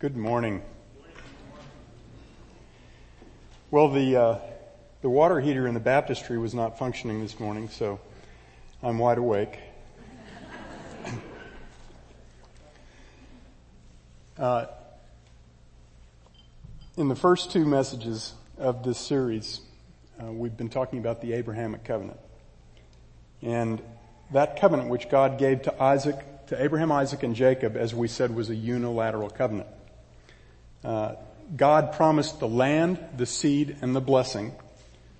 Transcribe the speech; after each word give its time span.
Good 0.00 0.16
morning. 0.16 0.62
Well, 3.72 3.90
the 3.90 4.16
uh, 4.16 4.38
the 5.02 5.10
water 5.10 5.40
heater 5.40 5.66
in 5.66 5.74
the 5.74 5.80
baptistry 5.80 6.38
was 6.38 6.54
not 6.54 6.78
functioning 6.78 7.20
this 7.20 7.40
morning, 7.40 7.68
so 7.68 7.98
I'm 8.80 8.98
wide 8.98 9.18
awake. 9.18 9.58
uh, 14.38 14.66
in 16.96 17.08
the 17.08 17.16
first 17.16 17.50
two 17.50 17.66
messages 17.66 18.34
of 18.56 18.84
this 18.84 18.98
series, 18.98 19.62
uh, 20.22 20.26
we've 20.26 20.56
been 20.56 20.68
talking 20.68 21.00
about 21.00 21.20
the 21.22 21.32
Abrahamic 21.32 21.82
covenant, 21.82 22.20
and 23.42 23.82
that 24.30 24.60
covenant 24.60 24.90
which 24.90 25.08
God 25.08 25.40
gave 25.40 25.62
to 25.62 25.82
Isaac, 25.82 26.46
to 26.46 26.62
Abraham, 26.62 26.92
Isaac, 26.92 27.24
and 27.24 27.34
Jacob, 27.34 27.76
as 27.76 27.96
we 27.96 28.06
said, 28.06 28.32
was 28.32 28.48
a 28.48 28.54
unilateral 28.54 29.28
covenant. 29.28 29.66
Uh, 30.84 31.14
God 31.56 31.92
promised 31.92 32.40
the 32.40 32.48
land, 32.48 32.98
the 33.16 33.26
seed, 33.26 33.76
and 33.80 33.96
the 33.96 34.00
blessing 34.00 34.54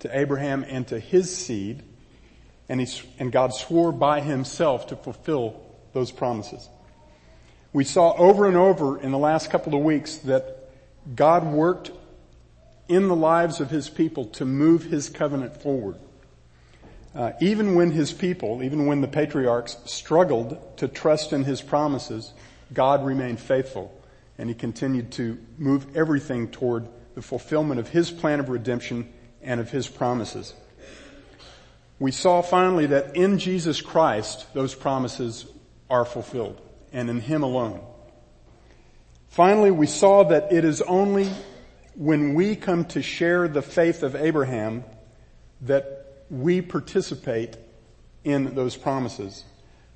to 0.00 0.18
Abraham 0.18 0.64
and 0.68 0.86
to 0.88 0.98
his 0.98 1.34
seed, 1.34 1.82
and, 2.68 2.80
he, 2.80 3.02
and 3.18 3.32
God 3.32 3.54
swore 3.54 3.92
by 3.92 4.20
himself 4.20 4.88
to 4.88 4.96
fulfill 4.96 5.60
those 5.92 6.10
promises. 6.10 6.68
We 7.72 7.84
saw 7.84 8.14
over 8.16 8.46
and 8.46 8.56
over 8.56 9.00
in 9.00 9.10
the 9.10 9.18
last 9.18 9.50
couple 9.50 9.74
of 9.74 9.82
weeks 9.82 10.16
that 10.18 10.70
God 11.14 11.46
worked 11.46 11.90
in 12.88 13.08
the 13.08 13.16
lives 13.16 13.60
of 13.60 13.70
his 13.70 13.88
people 13.90 14.26
to 14.26 14.44
move 14.44 14.84
his 14.84 15.08
covenant 15.08 15.60
forward. 15.60 15.96
Uh, 17.14 17.32
even 17.40 17.74
when 17.74 17.90
his 17.90 18.12
people, 18.12 18.62
even 18.62 18.86
when 18.86 19.00
the 19.00 19.08
patriarchs 19.08 19.76
struggled 19.86 20.78
to 20.78 20.88
trust 20.88 21.32
in 21.32 21.44
his 21.44 21.60
promises, 21.60 22.32
God 22.72 23.04
remained 23.04 23.40
faithful 23.40 23.97
and 24.38 24.48
he 24.48 24.54
continued 24.54 25.10
to 25.12 25.36
move 25.58 25.96
everything 25.96 26.48
toward 26.48 26.88
the 27.14 27.22
fulfillment 27.22 27.80
of 27.80 27.88
his 27.88 28.10
plan 28.10 28.38
of 28.38 28.48
redemption 28.48 29.12
and 29.42 29.60
of 29.60 29.70
his 29.70 29.88
promises. 29.88 30.54
We 31.98 32.12
saw 32.12 32.42
finally 32.42 32.86
that 32.86 33.16
in 33.16 33.38
Jesus 33.38 33.80
Christ, 33.80 34.46
those 34.54 34.74
promises 34.74 35.46
are 35.90 36.04
fulfilled 36.04 36.60
and 36.92 37.10
in 37.10 37.20
him 37.20 37.42
alone. 37.42 37.80
Finally, 39.28 39.72
we 39.72 39.86
saw 39.86 40.22
that 40.24 40.52
it 40.52 40.64
is 40.64 40.80
only 40.82 41.28
when 41.94 42.34
we 42.34 42.54
come 42.54 42.84
to 42.84 43.02
share 43.02 43.48
the 43.48 43.62
faith 43.62 44.04
of 44.04 44.14
Abraham 44.14 44.84
that 45.62 46.24
we 46.30 46.62
participate 46.62 47.56
in 48.22 48.54
those 48.54 48.76
promises. 48.76 49.44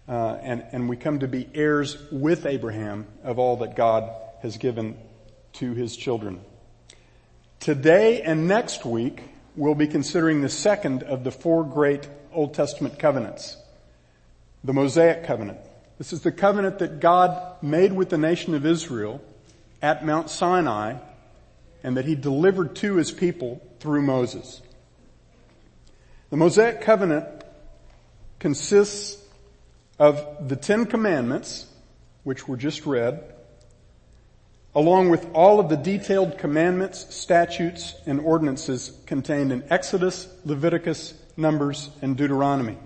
Uh, 0.09 0.37
and, 0.43 0.65
and 0.73 0.89
we 0.89 0.97
come 0.97 1.21
to 1.21 1.29
be 1.29 1.49
heirs 1.55 1.97
with 2.11 2.45
Abraham 2.47 3.07
of 3.23 3.39
all 3.39 3.59
that 3.59 3.77
God 3.77 4.13
has 4.43 4.57
given 4.57 4.99
to 5.55 5.73
his 5.73 5.97
children. 5.97 6.41
Today 7.61 8.23
and 8.23 8.49
next 8.49 8.85
week, 8.85 9.23
we'll 9.55 9.77
be 9.77 9.87
considering 9.87 10.43
the 10.43 10.49
second 10.49 11.05
of 11.05 11.23
the 11.23 11.31
four 11.31 11.65
great 11.65 12.09
Old 12.33 12.55
Testament 12.55 12.99
covenants, 12.99 13.57
the 14.65 14.73
Mosaic 14.73 15.25
covenant. 15.25 15.59
This 15.97 16.13
is 16.13 16.23
the 16.23 16.33
covenant 16.33 16.81
that 16.81 16.99
God 16.99 17.63
made 17.63 17.93
with 17.93 18.09
the 18.09 18.19
nation 18.19 18.55
of 18.55 18.67
Israel 18.67 19.23
at 19.81 20.05
Mount 20.05 20.29
Sinai 20.29 20.97
and 21.85 21.97
that 21.97 22.05
he 22.05 22.17
delivered 22.17 22.75
to 22.77 22.97
his 22.97 23.13
people 23.13 23.63
through 23.79 24.03
Moses. 24.03 24.61
The 26.31 26.37
Mosaic 26.37 26.81
covenant 26.81 27.27
consists 28.41 29.23
of 29.99 30.49
the 30.49 30.57
Ten 30.57 30.87
Commandments, 30.87 31.67
which 32.25 32.49
were 32.49 32.57
just 32.57 32.87
read, 32.87 33.32
along 34.75 35.11
with 35.11 35.27
all 35.35 35.61
of 35.61 35.69
the 35.69 35.77
detailed 35.77 36.39
commandments, 36.39 37.15
statutes, 37.15 37.95
and 38.07 38.21
ordinances 38.21 38.93
contained 39.07 39.53
in 39.53 39.63
Exodus, 39.69 40.29
Leviticus, 40.45 41.15
Numbers, 41.37 41.91
and 42.01 42.17
Deuteronomy. 42.17 42.79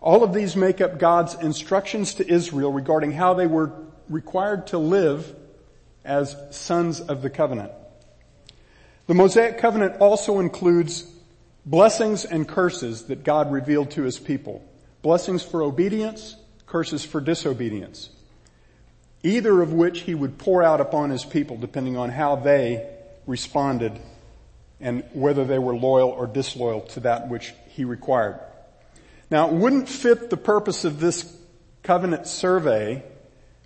All 0.00 0.24
of 0.24 0.32
these 0.32 0.56
make 0.56 0.80
up 0.80 0.98
God's 0.98 1.34
instructions 1.34 2.14
to 2.14 2.28
Israel 2.28 2.72
regarding 2.72 3.12
how 3.12 3.34
they 3.34 3.46
were 3.46 3.72
required 4.08 4.68
to 4.68 4.78
live 4.78 5.34
as 6.04 6.36
sons 6.50 7.00
of 7.00 7.22
the 7.22 7.30
covenant. 7.30 7.70
The 9.06 9.14
Mosaic 9.14 9.58
covenant 9.58 10.00
also 10.00 10.40
includes 10.40 11.06
blessings 11.66 12.24
and 12.24 12.48
curses 12.48 13.04
that 13.04 13.24
God 13.24 13.52
revealed 13.52 13.92
to 13.92 14.02
his 14.02 14.18
people. 14.18 14.64
Blessings 15.02 15.42
for 15.42 15.62
obedience, 15.62 16.36
curses 16.66 17.04
for 17.04 17.20
disobedience 17.20 18.08
either 19.22 19.62
of 19.62 19.72
which 19.72 20.00
he 20.00 20.14
would 20.14 20.38
pour 20.38 20.62
out 20.62 20.80
upon 20.80 21.10
his 21.10 21.24
people 21.24 21.56
depending 21.56 21.96
on 21.96 22.10
how 22.10 22.36
they 22.36 22.88
responded 23.26 23.98
and 24.80 25.04
whether 25.12 25.44
they 25.44 25.58
were 25.58 25.76
loyal 25.76 26.08
or 26.08 26.26
disloyal 26.26 26.80
to 26.80 27.00
that 27.00 27.28
which 27.28 27.54
he 27.68 27.84
required. 27.84 28.40
Now 29.30 29.48
it 29.48 29.54
wouldn't 29.54 29.88
fit 29.88 30.28
the 30.28 30.36
purpose 30.36 30.84
of 30.84 31.00
this 31.00 31.36
covenant 31.82 32.26
survey 32.26 33.04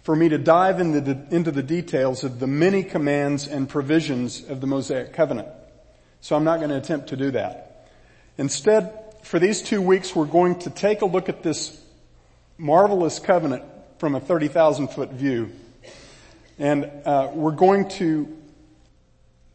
for 0.02 0.14
me 0.14 0.28
to 0.28 0.38
dive 0.38 0.78
into 0.78 1.00
the, 1.00 1.26
into 1.34 1.50
the 1.50 1.62
details 1.62 2.22
of 2.22 2.38
the 2.38 2.46
many 2.46 2.84
commands 2.84 3.48
and 3.48 3.68
provisions 3.68 4.44
of 4.44 4.60
the 4.60 4.66
Mosaic 4.66 5.12
covenant. 5.12 5.48
So 6.20 6.36
I'm 6.36 6.44
not 6.44 6.58
going 6.58 6.70
to 6.70 6.76
attempt 6.76 7.08
to 7.08 7.16
do 7.16 7.32
that. 7.32 7.88
Instead, 8.38 8.92
for 9.22 9.38
these 9.38 9.62
two 9.62 9.82
weeks, 9.82 10.14
we're 10.14 10.26
going 10.26 10.60
to 10.60 10.70
take 10.70 11.02
a 11.02 11.06
look 11.06 11.28
at 11.28 11.42
this 11.42 11.80
marvelous 12.58 13.18
covenant 13.18 13.64
from 13.98 14.14
a 14.14 14.20
30,000 14.20 14.88
foot 14.88 15.10
view. 15.12 15.50
And 16.58 16.90
uh, 17.04 17.30
we're 17.32 17.52
going 17.52 17.88
to 17.90 18.36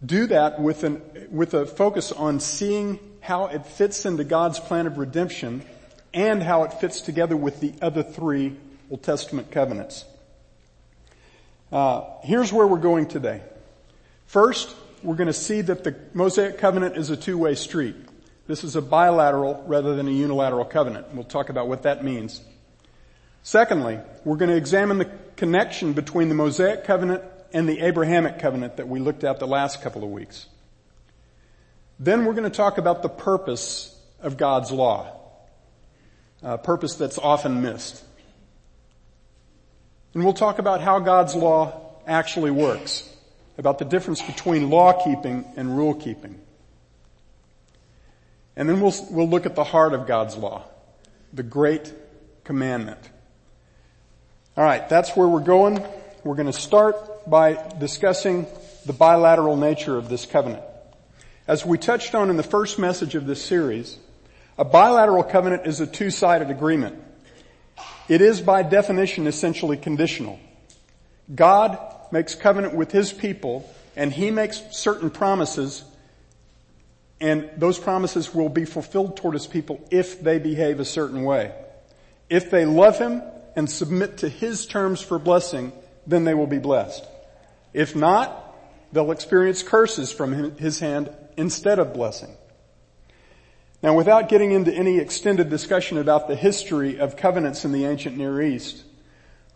do 0.06 0.28
that 0.28 0.60
with, 0.60 0.84
an, 0.84 1.02
with 1.30 1.54
a 1.54 1.66
focus 1.66 2.12
on 2.12 2.40
seeing 2.40 3.00
how 3.22 3.48
it 3.48 3.66
fits 3.66 4.06
into 4.06 4.24
God's 4.24 4.60
plan 4.60 4.88
of 4.88 4.98
redemption 4.98 5.64
and 6.14 6.42
how 6.42 6.64
it 6.64 6.74
fits 6.74 7.02
together 7.02 7.38
with 7.38 7.60
the 7.60 7.74
other 7.82 8.04
three 8.04 8.56
Old 8.90 9.04
Testament 9.04 9.52
covenants. 9.52 10.06
Uh, 11.72 12.04
here's 12.24 12.52
where 12.52 12.68
we're 12.68 12.78
going 12.78 13.08
today. 13.08 13.42
First, 14.26 14.76
we're 15.04 15.16
going 15.16 15.28
to 15.28 15.34
see 15.34 15.62
that 15.62 15.84
the 15.84 15.96
Mosaic 16.14 16.58
covenant 16.58 16.98
is 16.98 17.10
a 17.10 17.18
two-way 17.18 17.56
street. 17.56 17.96
This 18.48 18.64
is 18.64 18.76
a 18.76 18.82
bilateral 18.82 19.64
rather 19.68 19.96
than 19.96 20.08
a 20.08 20.12
unilateral 20.12 20.66
covenant. 20.66 21.14
We'll 21.14 21.24
talk 21.24 21.50
about 21.50 21.68
what 21.68 21.84
that 21.84 22.04
means. 22.04 22.42
Secondly, 23.44 24.00
we're 24.24 24.38
going 24.38 24.52
to 24.52 24.58
examine 24.58 24.98
the 24.98 25.10
connection 25.36 25.94
between 25.94 26.30
the 26.30 26.36
Mosaic 26.36 26.84
covenant 26.84 27.24
and 27.54 27.68
the 27.68 27.80
Abrahamic 27.82 28.40
covenant 28.40 28.78
that 28.78 28.88
we 28.88 29.00
looked 29.00 29.24
at 29.24 29.40
the 29.40 29.48
last 29.48 29.82
couple 29.82 30.04
of 30.04 30.10
weeks. 30.10 30.46
Then 32.00 32.26
we're 32.26 32.34
going 32.34 32.50
to 32.50 32.56
talk 32.56 32.78
about 32.78 33.02
the 33.02 33.10
purpose 33.10 33.96
of 34.22 34.38
God's 34.38 34.72
law, 34.72 35.20
a 36.42 36.58
purpose 36.58 36.96
that's 36.96 37.18
often 37.18 37.62
missed. 37.62 38.04
And 40.14 40.24
we'll 40.24 40.34
talk 40.34 40.60
about 40.60 40.82
how 40.82 41.00
God's 41.00 41.36
law 41.36 41.96
actually 42.06 42.52
works, 42.52 43.08
about 43.58 43.80
the 43.80 43.86
difference 43.86 44.22
between 44.22 44.70
law 44.70 45.04
keeping 45.04 45.46
and 45.56 45.76
rule 45.76 45.94
keeping. 45.94 46.40
And 48.56 48.68
then 48.68 48.82
we'll, 48.82 48.94
we'll 49.10 49.30
look 49.30 49.46
at 49.46 49.56
the 49.56 49.64
heart 49.64 49.94
of 49.94 50.08
God's 50.08 50.36
law, 50.36 50.66
the 51.34 51.44
great 51.44 51.94
commandment. 52.44 53.00
All 54.58 54.66
right, 54.66 54.88
that's 54.90 55.16
where 55.16 55.30
we're 55.30 55.40
going. 55.40 55.82
We're 56.26 56.36
going 56.36 56.52
to 56.52 56.54
start 56.54 57.30
by 57.30 57.54
discussing 57.80 58.46
the 58.86 58.92
bilateral 58.92 59.56
nature 59.56 59.98
of 59.98 60.10
this 60.10 60.26
covenant. 60.26 60.62
As 61.48 61.66
we 61.66 61.78
touched 61.78 62.16
on 62.16 62.30
in 62.30 62.36
the 62.36 62.44
first 62.44 62.78
message 62.78 63.16
of 63.16 63.26
this 63.26 63.42
series, 63.42 63.98
a 64.58 64.66
bilateral 64.66 65.24
covenant 65.24 65.68
is 65.68 65.80
a 65.80 65.88
two-sided 65.88 66.52
agreement. 66.52 67.02
It 68.10 68.20
is 68.20 68.42
by 68.42 68.64
definition 68.64 69.26
essentially 69.26 69.78
conditional. 69.78 70.38
God 71.34 71.80
makes 72.12 72.36
covenant 72.36 72.76
with 72.76 72.92
His 72.92 73.14
people 73.14 73.74
and 73.96 74.12
He 74.12 74.32
makes 74.32 74.62
certain 74.72 75.12
promises 75.12 75.86
and 77.22 77.50
those 77.56 77.80
promises 77.80 78.36
will 78.36 78.50
be 78.50 78.66
fulfilled 78.66 79.16
toward 79.16 79.34
His 79.36 79.48
people 79.48 79.80
if 79.92 80.22
they 80.22 80.40
behave 80.40 80.82
a 80.82 80.86
certain 80.86 81.24
way. 81.24 81.54
If 82.30 82.52
they 82.52 82.66
love 82.66 83.00
Him 83.00 83.22
and 83.56 83.70
submit 83.70 84.18
to 84.20 84.30
His 84.30 84.66
terms 84.66 85.02
for 85.02 85.20
blessing, 85.20 85.72
then 86.08 86.24
they 86.24 86.34
will 86.34 86.48
be 86.48 86.60
blessed. 86.60 87.06
If 87.74 87.96
not, 87.96 88.56
they'll 88.92 89.12
experience 89.12 89.64
curses 89.64 90.12
from 90.12 90.58
His 90.58 90.80
hand 90.80 91.10
instead 91.38 91.80
of 91.80 91.94
blessing. 91.94 92.36
Now 93.84 93.96
without 93.96 94.30
getting 94.30 94.52
into 94.52 94.74
any 94.74 95.00
extended 95.00 95.50
discussion 95.50 95.98
about 95.98 96.28
the 96.28 96.36
history 96.36 97.00
of 97.00 97.18
covenants 97.18 97.66
in 97.66 97.72
the 97.72 97.86
ancient 97.86 98.18
Near 98.18 98.42
East, 98.42 98.84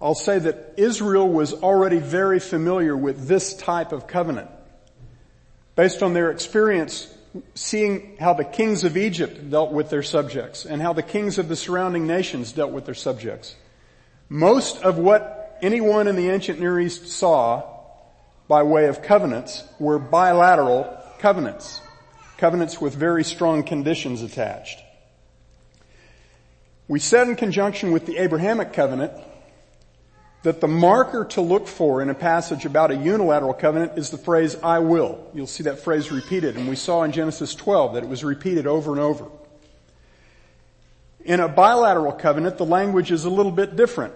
I'll 0.02 0.16
say 0.16 0.40
that 0.40 0.74
Israel 0.78 1.30
was 1.30 1.54
already 1.54 2.00
very 2.00 2.40
familiar 2.40 2.98
with 2.98 3.28
this 3.28 3.56
type 3.56 3.92
of 3.92 4.08
covenant. 4.08 4.50
Based 5.76 6.02
on 6.02 6.14
their 6.14 6.32
experience 6.32 7.14
seeing 7.54 8.16
how 8.18 8.34
the 8.34 8.44
kings 8.44 8.84
of 8.84 8.98
Egypt 8.98 9.50
dealt 9.50 9.72
with 9.72 9.90
their 9.90 10.04
subjects 10.04 10.66
and 10.66 10.82
how 10.82 10.94
the 10.94 11.04
kings 11.04 11.38
of 11.38 11.48
the 11.48 11.56
surrounding 11.56 12.08
nations 12.08 12.52
dealt 12.52 12.72
with 12.72 12.86
their 12.86 12.96
subjects. 12.96 13.56
Most 14.30 14.78
of 14.82 14.98
what 14.98 15.58
anyone 15.62 16.08
in 16.08 16.16
the 16.16 16.30
ancient 16.30 16.60
Near 16.60 16.80
East 16.80 17.08
saw 17.08 17.64
by 18.48 18.64
way 18.64 18.88
of 18.88 19.02
covenants 19.02 19.64
were 19.80 20.00
bilateral 20.00 20.98
covenants. 21.20 21.82
Covenants 22.38 22.82
with 22.82 22.96
very 22.96 23.24
strong 23.24 23.64
conditions 23.64 24.22
attached. 24.22 24.80
We 26.88 27.00
said 27.00 27.28
in 27.28 27.36
conjunction 27.36 27.92
with 27.92 28.06
the 28.06 28.18
Abrahamic 28.18 28.74
covenant 28.74 29.14
that 30.44 30.62
the 30.62 30.68
marker 30.68 31.26
to 31.26 31.42
look 31.42 31.68
for 31.68 32.02
in 32.02 32.10
a 32.10 32.14
passage 32.14 32.66
about 32.66 32.92
a 32.92 32.96
unilateral 32.96 33.54
covenant 33.54 33.98
is 33.98 34.12
the 34.12 34.18
phrase, 34.18 34.56
I 34.62 34.80
will. 34.80 35.28
You'll 35.34 35.48
see 35.48 35.64
that 35.64 35.80
phrase 35.80 36.12
repeated, 36.12 36.56
and 36.56 36.70
we 36.70 36.76
saw 36.76 37.02
in 37.02 37.12
Genesis 37.12 37.56
12 37.56 37.96
that 37.96 38.04
it 38.04 38.10
was 38.10 38.24
repeated 38.24 38.68
over 38.68 38.92
and 38.92 39.00
over. 39.00 39.26
In 41.26 41.40
a 41.40 41.48
bilateral 41.48 42.14
covenant, 42.14 42.58
the 42.58 42.66
language 42.66 43.12
is 43.12 43.26
a 43.26 43.30
little 43.30 43.52
bit 43.52 43.76
different. 43.76 44.14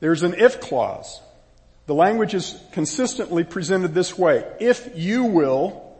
There's 0.00 0.24
an 0.24 0.34
if 0.34 0.60
clause. 0.60 1.20
The 1.86 1.94
language 1.94 2.34
is 2.34 2.60
consistently 2.72 3.44
presented 3.44 3.94
this 3.94 4.18
way. 4.18 4.44
If 4.60 4.90
you 4.96 5.24
will 5.24 5.96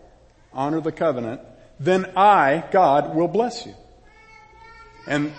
honor 0.52 0.80
the 0.80 0.92
covenant, 0.92 1.40
then 1.80 2.12
I, 2.16 2.64
God, 2.72 3.14
will 3.14 3.28
bless 3.28 3.64
you. 3.64 3.74
And 5.06 5.32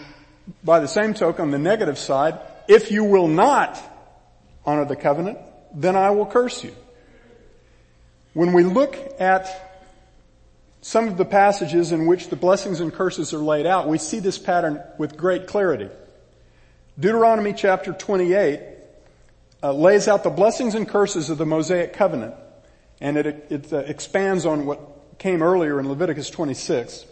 by 0.63 0.79
the 0.79 0.87
same 0.87 1.13
token, 1.13 1.43
on 1.43 1.51
the 1.51 1.59
negative 1.59 1.99
side, 1.99 2.39
if 2.67 2.91
you 2.91 3.03
will 3.03 3.27
not 3.27 3.79
honor 4.65 4.85
the 4.85 4.95
covenant, 4.95 5.37
then 5.73 5.95
I 5.95 6.11
will 6.11 6.25
curse 6.25 6.63
you. 6.63 6.73
When 8.33 8.53
we 8.53 8.63
look 8.63 8.95
at 9.19 9.68
some 10.89 11.07
of 11.07 11.17
the 11.17 11.25
passages 11.25 11.91
in 11.91 12.07
which 12.07 12.29
the 12.29 12.35
blessings 12.35 12.79
and 12.79 12.91
curses 12.91 13.31
are 13.31 13.37
laid 13.37 13.67
out, 13.67 13.87
we 13.87 13.99
see 13.99 14.17
this 14.17 14.39
pattern 14.39 14.81
with 14.97 15.15
great 15.15 15.45
clarity. 15.45 15.87
Deuteronomy 16.99 17.53
chapter 17.53 17.93
28 17.93 18.59
uh, 19.61 19.71
lays 19.71 20.07
out 20.07 20.23
the 20.23 20.31
blessings 20.31 20.73
and 20.73 20.89
curses 20.89 21.29
of 21.29 21.37
the 21.37 21.45
Mosaic 21.45 21.93
covenant, 21.93 22.33
and 22.99 23.17
it, 23.17 23.45
it 23.51 23.71
uh, 23.71 23.77
expands 23.77 24.47
on 24.47 24.65
what 24.65 24.79
came 25.19 25.43
earlier 25.43 25.79
in 25.79 25.87
Leviticus 25.87 26.31
26. 26.31 27.05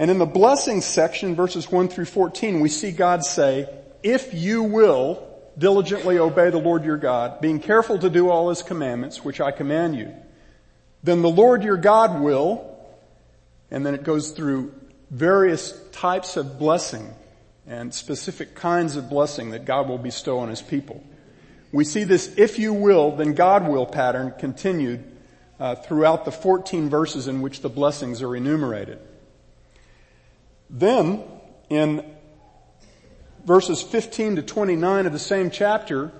And 0.00 0.10
in 0.10 0.18
the 0.18 0.26
blessings 0.26 0.84
section, 0.84 1.36
verses 1.36 1.70
1 1.70 1.86
through 1.86 2.06
14, 2.06 2.58
we 2.58 2.68
see 2.68 2.90
God 2.90 3.24
say, 3.24 3.68
if 4.02 4.34
you 4.34 4.64
will 4.64 5.24
diligently 5.56 6.18
obey 6.18 6.50
the 6.50 6.58
Lord 6.58 6.84
your 6.84 6.96
God, 6.96 7.40
being 7.40 7.60
careful 7.60 8.00
to 8.00 8.10
do 8.10 8.28
all 8.28 8.48
his 8.48 8.64
commandments, 8.64 9.24
which 9.24 9.40
I 9.40 9.52
command 9.52 9.94
you, 9.94 10.12
then 11.04 11.22
the 11.22 11.30
Lord 11.30 11.62
your 11.62 11.76
God 11.76 12.20
will, 12.20 12.71
and 13.72 13.86
then 13.86 13.94
it 13.94 14.04
goes 14.04 14.32
through 14.32 14.72
various 15.10 15.72
types 15.92 16.36
of 16.36 16.58
blessing 16.58 17.08
and 17.66 17.92
specific 17.92 18.54
kinds 18.54 18.96
of 18.96 19.08
blessing 19.08 19.50
that 19.50 19.64
God 19.64 19.88
will 19.88 19.98
bestow 19.98 20.40
on 20.40 20.50
his 20.50 20.60
people. 20.60 21.02
We 21.72 21.84
see 21.84 22.04
this 22.04 22.34
if 22.36 22.58
you 22.58 22.74
will, 22.74 23.16
then 23.16 23.32
God 23.32 23.66
will 23.66 23.86
pattern 23.86 24.34
continued 24.38 25.02
uh, 25.58 25.76
throughout 25.76 26.26
the 26.26 26.30
14 26.30 26.90
verses 26.90 27.28
in 27.28 27.40
which 27.40 27.62
the 27.62 27.70
blessings 27.70 28.20
are 28.20 28.36
enumerated. 28.36 28.98
Then, 30.68 31.24
in 31.70 32.04
verses 33.46 33.80
15 33.80 34.36
to 34.36 34.42
29 34.42 35.06
of 35.06 35.12
the 35.14 35.18
same 35.18 35.50
chapter, 35.50 36.12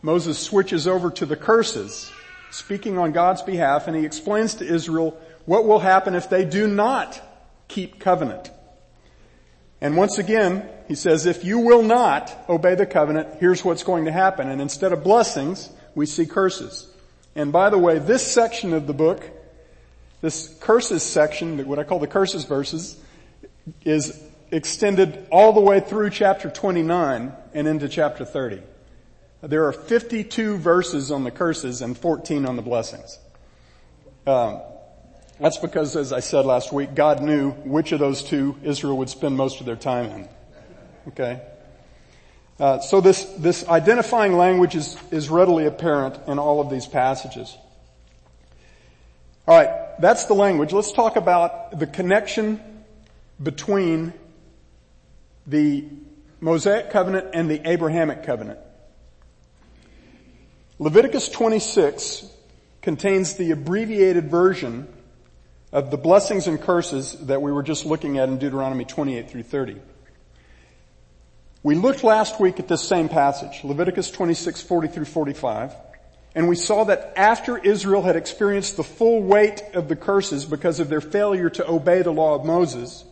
Moses 0.00 0.38
switches 0.38 0.86
over 0.86 1.10
to 1.10 1.26
the 1.26 1.36
curses, 1.36 2.12
speaking 2.52 2.98
on 2.98 3.10
God's 3.10 3.42
behalf, 3.42 3.88
and 3.88 3.96
he 3.96 4.04
explains 4.04 4.54
to 4.54 4.64
Israel 4.64 5.20
what 5.44 5.64
will 5.64 5.78
happen 5.78 6.14
if 6.14 6.28
they 6.28 6.44
do 6.44 6.66
not 6.66 7.20
keep 7.68 7.98
covenant. 7.98 8.50
And 9.80 9.96
once 9.96 10.18
again, 10.18 10.68
he 10.88 10.94
says, 10.94 11.24
if 11.24 11.44
you 11.44 11.58
will 11.60 11.82
not 11.82 12.36
obey 12.48 12.74
the 12.74 12.86
covenant, 12.86 13.28
here's 13.38 13.64
what's 13.64 13.82
going 13.82 14.04
to 14.04 14.12
happen. 14.12 14.48
And 14.48 14.60
instead 14.60 14.92
of 14.92 15.02
blessings, 15.02 15.70
we 15.94 16.04
see 16.04 16.26
curses. 16.26 16.86
And 17.34 17.52
by 17.52 17.70
the 17.70 17.78
way, 17.78 17.98
this 17.98 18.26
section 18.26 18.74
of 18.74 18.86
the 18.86 18.92
book, 18.92 19.22
this 20.20 20.54
curses 20.60 21.02
section, 21.02 21.66
what 21.66 21.78
I 21.78 21.84
call 21.84 21.98
the 21.98 22.06
curses 22.06 22.44
verses, 22.44 23.00
is 23.84 24.22
extended 24.50 25.26
all 25.30 25.52
the 25.52 25.60
way 25.60 25.80
through 25.80 26.10
chapter 26.10 26.50
29 26.50 27.32
and 27.54 27.68
into 27.68 27.88
chapter 27.88 28.24
30. 28.24 28.62
There 29.42 29.66
are 29.66 29.72
52 29.72 30.58
verses 30.58 31.10
on 31.10 31.24
the 31.24 31.30
curses 31.30 31.80
and 31.80 31.96
14 31.96 32.44
on 32.44 32.56
the 32.56 32.62
blessings. 32.62 33.18
Um, 34.26 34.60
that's 35.40 35.56
because, 35.56 35.96
as 35.96 36.12
I 36.12 36.20
said 36.20 36.44
last 36.44 36.70
week, 36.70 36.94
God 36.94 37.22
knew 37.22 37.50
which 37.50 37.92
of 37.92 37.98
those 37.98 38.22
two 38.22 38.56
Israel 38.62 38.98
would 38.98 39.08
spend 39.08 39.36
most 39.36 39.60
of 39.60 39.66
their 39.66 39.76
time 39.76 40.10
in. 40.10 40.28
Okay? 41.08 41.40
Uh, 42.58 42.78
so 42.80 43.00
this, 43.00 43.24
this 43.38 43.66
identifying 43.66 44.36
language 44.36 44.74
is, 44.74 44.98
is 45.10 45.30
readily 45.30 45.64
apparent 45.64 46.18
in 46.26 46.38
all 46.38 46.60
of 46.60 46.68
these 46.68 46.86
passages. 46.86 47.56
Alright, 49.48 49.98
that's 49.98 50.26
the 50.26 50.34
language. 50.34 50.74
Let's 50.74 50.92
talk 50.92 51.16
about 51.16 51.78
the 51.78 51.86
connection 51.86 52.60
between 53.42 54.12
the 55.46 55.86
Mosaic 56.38 56.90
covenant 56.90 57.28
and 57.32 57.50
the 57.50 57.66
Abrahamic 57.66 58.24
covenant. 58.24 58.58
Leviticus 60.78 61.30
26 61.30 62.26
contains 62.82 63.36
the 63.36 63.52
abbreviated 63.52 64.30
version 64.30 64.86
of 65.72 65.90
the 65.90 65.96
blessings 65.96 66.46
and 66.46 66.60
curses 66.60 67.12
that 67.26 67.42
we 67.42 67.52
were 67.52 67.62
just 67.62 67.86
looking 67.86 68.18
at 68.18 68.28
in 68.28 68.38
Deuteronomy 68.38 68.84
28 68.84 69.30
through 69.30 69.44
30. 69.44 69.80
We 71.62 71.74
looked 71.74 72.02
last 72.02 72.40
week 72.40 72.58
at 72.58 72.68
this 72.68 72.82
same 72.82 73.08
passage, 73.08 73.62
Leviticus 73.62 74.10
26, 74.10 74.62
40 74.62 74.88
through 74.88 75.04
45, 75.04 75.74
and 76.34 76.48
we 76.48 76.56
saw 76.56 76.84
that 76.84 77.12
after 77.16 77.58
Israel 77.58 78.02
had 78.02 78.16
experienced 78.16 78.76
the 78.76 78.84
full 78.84 79.22
weight 79.22 79.62
of 79.74 79.88
the 79.88 79.96
curses 79.96 80.44
because 80.44 80.80
of 80.80 80.88
their 80.88 81.00
failure 81.00 81.50
to 81.50 81.68
obey 81.68 82.02
the 82.02 82.12
law 82.12 82.34
of 82.34 82.44
Moses, 82.44 83.04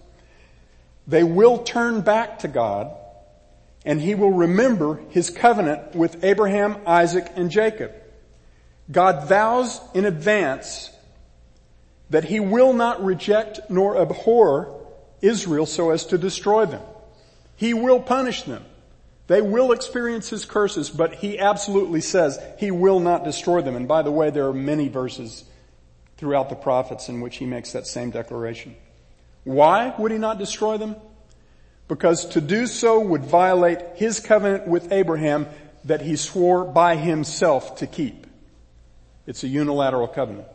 they 1.07 1.25
will 1.25 1.59
turn 1.59 2.01
back 2.01 2.41
to 2.41 2.49
God 2.49 2.95
and 3.85 4.01
he 4.01 4.15
will 4.15 4.33
remember 4.33 5.01
his 5.11 5.31
covenant 5.31 5.95
with 5.95 6.25
Abraham, 6.25 6.77
Isaac, 6.87 7.31
and 7.37 7.51
Jacob. 7.51 7.93
God 8.91 9.29
vows 9.29 9.81
in 9.95 10.05
advance 10.05 10.91
that 12.11 12.25
he 12.25 12.41
will 12.41 12.73
not 12.73 13.05
reject 13.05 13.61
nor 13.69 14.01
abhor 14.01 14.75
Israel 15.21 15.67
so 15.67 15.91
as 15.91 16.07
to 16.07 16.19
destroy 16.19 16.67
them. 16.67 16.83
He 17.57 17.75
will 17.75 18.01
punish 18.01 18.43
them. 18.43 18.65
They 19.27 19.43
will 19.43 19.73
experience 19.73 20.31
his 20.31 20.47
curses, 20.47 20.89
but 20.89 21.17
he 21.17 21.39
absolutely 21.39 22.01
says 22.01 22.41
he 22.59 22.71
will 22.71 22.99
not 22.99 23.25
destroy 23.25 23.61
them. 23.61 23.77
And 23.77 23.87
by 23.87 24.03
the 24.03 24.11
way, 24.11 24.31
there 24.31 24.47
are 24.47 24.55
many 24.55 24.89
verses 24.89 25.45
throughout 26.17 26.49
the 26.49 26.57
prophets 26.57 27.09
in 27.09 27.21
which 27.21 27.37
he 27.37 27.45
makes 27.45 27.73
that 27.73 27.87
same 27.87 28.11
declaration. 28.11 28.75
Why 29.45 29.95
would 29.99 30.13
he 30.13 30.19
not 30.19 30.39
destroy 30.39 30.79
them? 30.79 30.97
Because 31.89 32.27
to 32.31 32.41
do 32.41 32.67
so 32.67 33.01
would 33.01 33.25
violate 33.25 33.79
his 33.97 34.21
covenant 34.21 34.67
with 34.67 34.93
Abraham 34.93 35.47
that 35.85 36.01
he 36.01 36.17
swore 36.17 36.65
by 36.65 36.97
himself 36.97 37.77
to 37.77 37.87
keep. 37.87 38.27
It's 39.27 39.45
a 39.45 39.49
unilateral 39.49 40.09
covenant. 40.09 40.49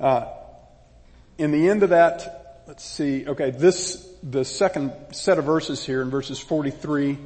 Uh, 0.00 0.26
in 1.38 1.52
the 1.52 1.68
end 1.68 1.82
of 1.82 1.90
that, 1.90 2.62
let's 2.66 2.84
see, 2.84 3.26
okay, 3.26 3.50
this, 3.50 4.08
the 4.22 4.44
second 4.44 4.92
set 5.12 5.38
of 5.38 5.44
verses 5.44 5.84
here 5.84 6.02
in 6.02 6.10
verses 6.10 6.38
43 6.38 7.18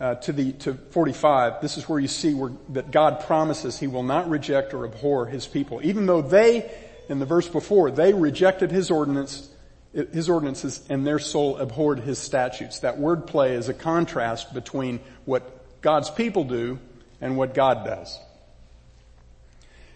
uh, 0.00 0.14
to 0.16 0.32
the 0.32 0.52
to 0.52 0.74
45, 0.74 1.60
this 1.60 1.76
is 1.76 1.88
where 1.88 2.00
you 2.00 2.08
see 2.08 2.34
where, 2.34 2.50
that 2.70 2.90
God 2.90 3.20
promises 3.20 3.78
He 3.78 3.86
will 3.86 4.02
not 4.02 4.28
reject 4.28 4.74
or 4.74 4.84
abhor 4.84 5.26
His 5.26 5.46
people, 5.46 5.80
even 5.84 6.06
though 6.06 6.22
they 6.22 6.68
in 7.08 7.18
the 7.18 7.26
verse 7.26 7.48
before, 7.48 7.90
they 7.90 8.14
rejected 8.14 8.70
his 8.70 8.90
ordinance, 8.90 9.48
his 9.92 10.28
ordinances 10.28 10.84
and 10.88 11.06
their 11.06 11.18
soul 11.18 11.58
abhorred 11.58 12.00
his 12.00 12.18
statutes. 12.18 12.80
That 12.80 12.98
word 12.98 13.26
play 13.26 13.54
is 13.54 13.68
a 13.68 13.74
contrast 13.74 14.54
between 14.54 15.00
what 15.24 15.80
God's 15.82 16.10
people 16.10 16.44
do 16.44 16.78
and 17.20 17.36
what 17.36 17.54
God 17.54 17.84
does. 17.84 18.18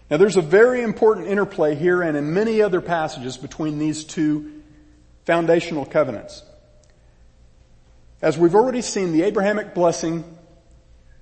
Now 0.09 0.17
there's 0.17 0.37
a 0.37 0.41
very 0.41 0.81
important 0.81 1.27
interplay 1.27 1.75
here 1.75 2.01
and 2.01 2.15
in 2.15 2.33
many 2.33 2.61
other 2.61 2.81
passages 2.81 3.37
between 3.37 3.77
these 3.77 4.03
two 4.03 4.61
foundational 5.25 5.85
covenants. 5.85 6.43
As 8.21 8.37
we've 8.37 8.55
already 8.55 8.81
seen, 8.81 9.11
the 9.11 9.23
Abrahamic 9.23 9.75
blessing 9.75 10.23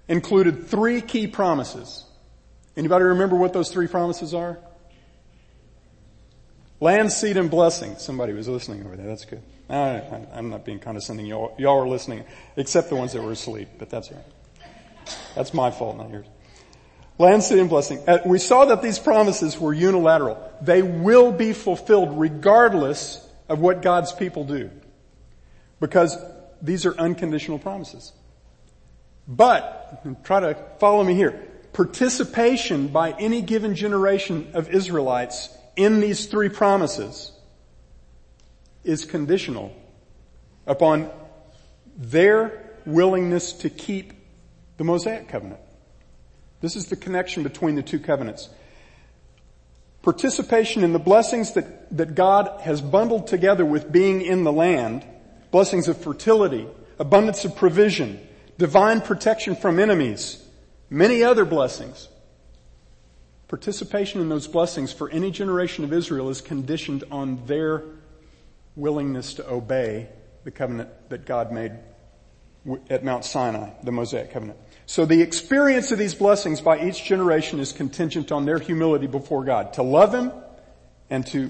included 0.07 0.67
three 0.67 1.01
key 1.01 1.27
promises. 1.27 2.05
Anybody 2.77 3.05
remember 3.05 3.35
what 3.35 3.53
those 3.53 3.69
three 3.69 3.87
promises 3.87 4.33
are? 4.33 4.59
Land, 6.79 7.11
seed, 7.11 7.37
and 7.37 7.49
blessing. 7.49 7.95
Somebody 7.97 8.33
was 8.33 8.47
listening 8.47 8.85
over 8.85 8.95
there. 8.95 9.07
That's 9.07 9.25
good. 9.25 9.41
I, 9.69 10.01
am 10.33 10.49
not 10.49 10.65
being 10.65 10.79
condescending. 10.79 11.25
Y'all, 11.25 11.55
y'all 11.57 11.79
were 11.79 11.87
listening, 11.87 12.23
except 12.55 12.89
the 12.89 12.95
ones 12.95 13.13
that 13.13 13.23
were 13.23 13.31
asleep, 13.31 13.69
but 13.79 13.89
that's 13.89 14.11
all 14.11 14.17
right. 14.17 15.17
That's 15.35 15.53
my 15.53 15.71
fault, 15.71 15.97
not 15.97 16.09
yours. 16.09 16.25
Land, 17.17 17.43
seed, 17.43 17.59
and 17.59 17.69
blessing. 17.69 18.03
Uh, 18.07 18.19
we 18.25 18.39
saw 18.39 18.65
that 18.65 18.81
these 18.81 18.99
promises 18.99 19.57
were 19.57 19.73
unilateral. 19.73 20.37
They 20.61 20.81
will 20.81 21.31
be 21.31 21.53
fulfilled 21.53 22.19
regardless 22.19 23.25
of 23.47 23.59
what 23.59 23.81
God's 23.81 24.11
people 24.11 24.43
do. 24.43 24.69
Because 25.79 26.17
these 26.61 26.85
are 26.85 26.95
unconditional 26.97 27.59
promises. 27.59 28.11
But, 29.27 30.03
try 30.23 30.39
to 30.41 30.57
follow 30.79 31.03
me 31.03 31.15
here. 31.15 31.41
participation 31.75 32.87
by 32.87 33.11
any 33.11 33.41
given 33.41 33.75
generation 33.75 34.49
of 34.53 34.69
Israelites 34.69 35.49
in 35.75 35.99
these 35.99 36.27
three 36.27 36.47
promises 36.47 37.33
is 38.85 39.03
conditional 39.03 39.75
upon 40.65 41.09
their 41.97 42.63
willingness 42.85 43.51
to 43.51 43.69
keep 43.69 44.13
the 44.77 44.85
Mosaic 44.85 45.27
covenant. 45.27 45.59
This 46.65 46.75
is 46.75 46.87
the 46.87 46.95
connection 46.95 47.43
between 47.43 47.75
the 47.75 47.83
two 47.83 47.99
covenants. 47.99 48.49
Participation 50.01 50.83
in 50.83 50.93
the 50.93 50.99
blessings 50.99 51.53
that, 51.53 51.95
that 51.95 52.15
God 52.15 52.61
has 52.61 52.81
bundled 52.81 53.27
together 53.27 53.63
with 53.63 53.91
being 53.91 54.23
in 54.23 54.43
the 54.43 54.51
land, 54.51 55.05
blessings 55.51 55.87
of 55.87 55.95
fertility, 55.95 56.65
abundance 56.97 57.45
of 57.45 57.55
provision, 57.55 58.19
divine 58.57 59.01
protection 59.01 59.55
from 59.55 59.77
enemies, 59.77 60.43
many 60.89 61.21
other 61.21 61.45
blessings. 61.45 62.09
Participation 63.47 64.19
in 64.19 64.29
those 64.29 64.47
blessings 64.47 64.91
for 64.91 65.07
any 65.11 65.29
generation 65.29 65.83
of 65.83 65.93
Israel 65.93 66.31
is 66.31 66.41
conditioned 66.41 67.03
on 67.11 67.45
their 67.45 67.83
willingness 68.75 69.35
to 69.35 69.47
obey 69.47 70.09
the 70.45 70.49
covenant 70.49 70.89
that 71.09 71.27
God 71.27 71.51
made 71.51 71.73
at 72.89 73.03
Mount 73.03 73.23
Sinai, 73.23 73.69
the 73.83 73.91
Mosaic 73.91 74.31
covenant. 74.31 74.57
So 74.87 75.05
the 75.05 75.21
experience 75.21 75.91
of 75.91 75.97
these 75.97 76.13
blessings 76.13 76.61
by 76.61 76.85
each 76.87 77.03
generation 77.03 77.59
is 77.59 77.71
contingent 77.71 78.31
on 78.31 78.45
their 78.45 78.59
humility 78.59 79.07
before 79.07 79.43
God, 79.43 79.73
to 79.73 79.83
love 79.83 80.13
Him 80.13 80.31
and 81.09 81.25
to 81.27 81.49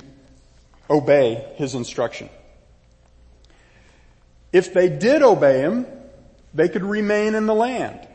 obey 0.90 1.54
His 1.56 1.76
instruction. 1.76 2.30
If 4.54 4.74
they 4.74 4.88
did 4.88 5.22
obey 5.22 5.60
Him, 5.60 5.86
they 6.54 6.70
could 6.70 6.84
remain 6.84 7.36
in 7.36 7.46
the 7.46 7.54
land 7.54 8.08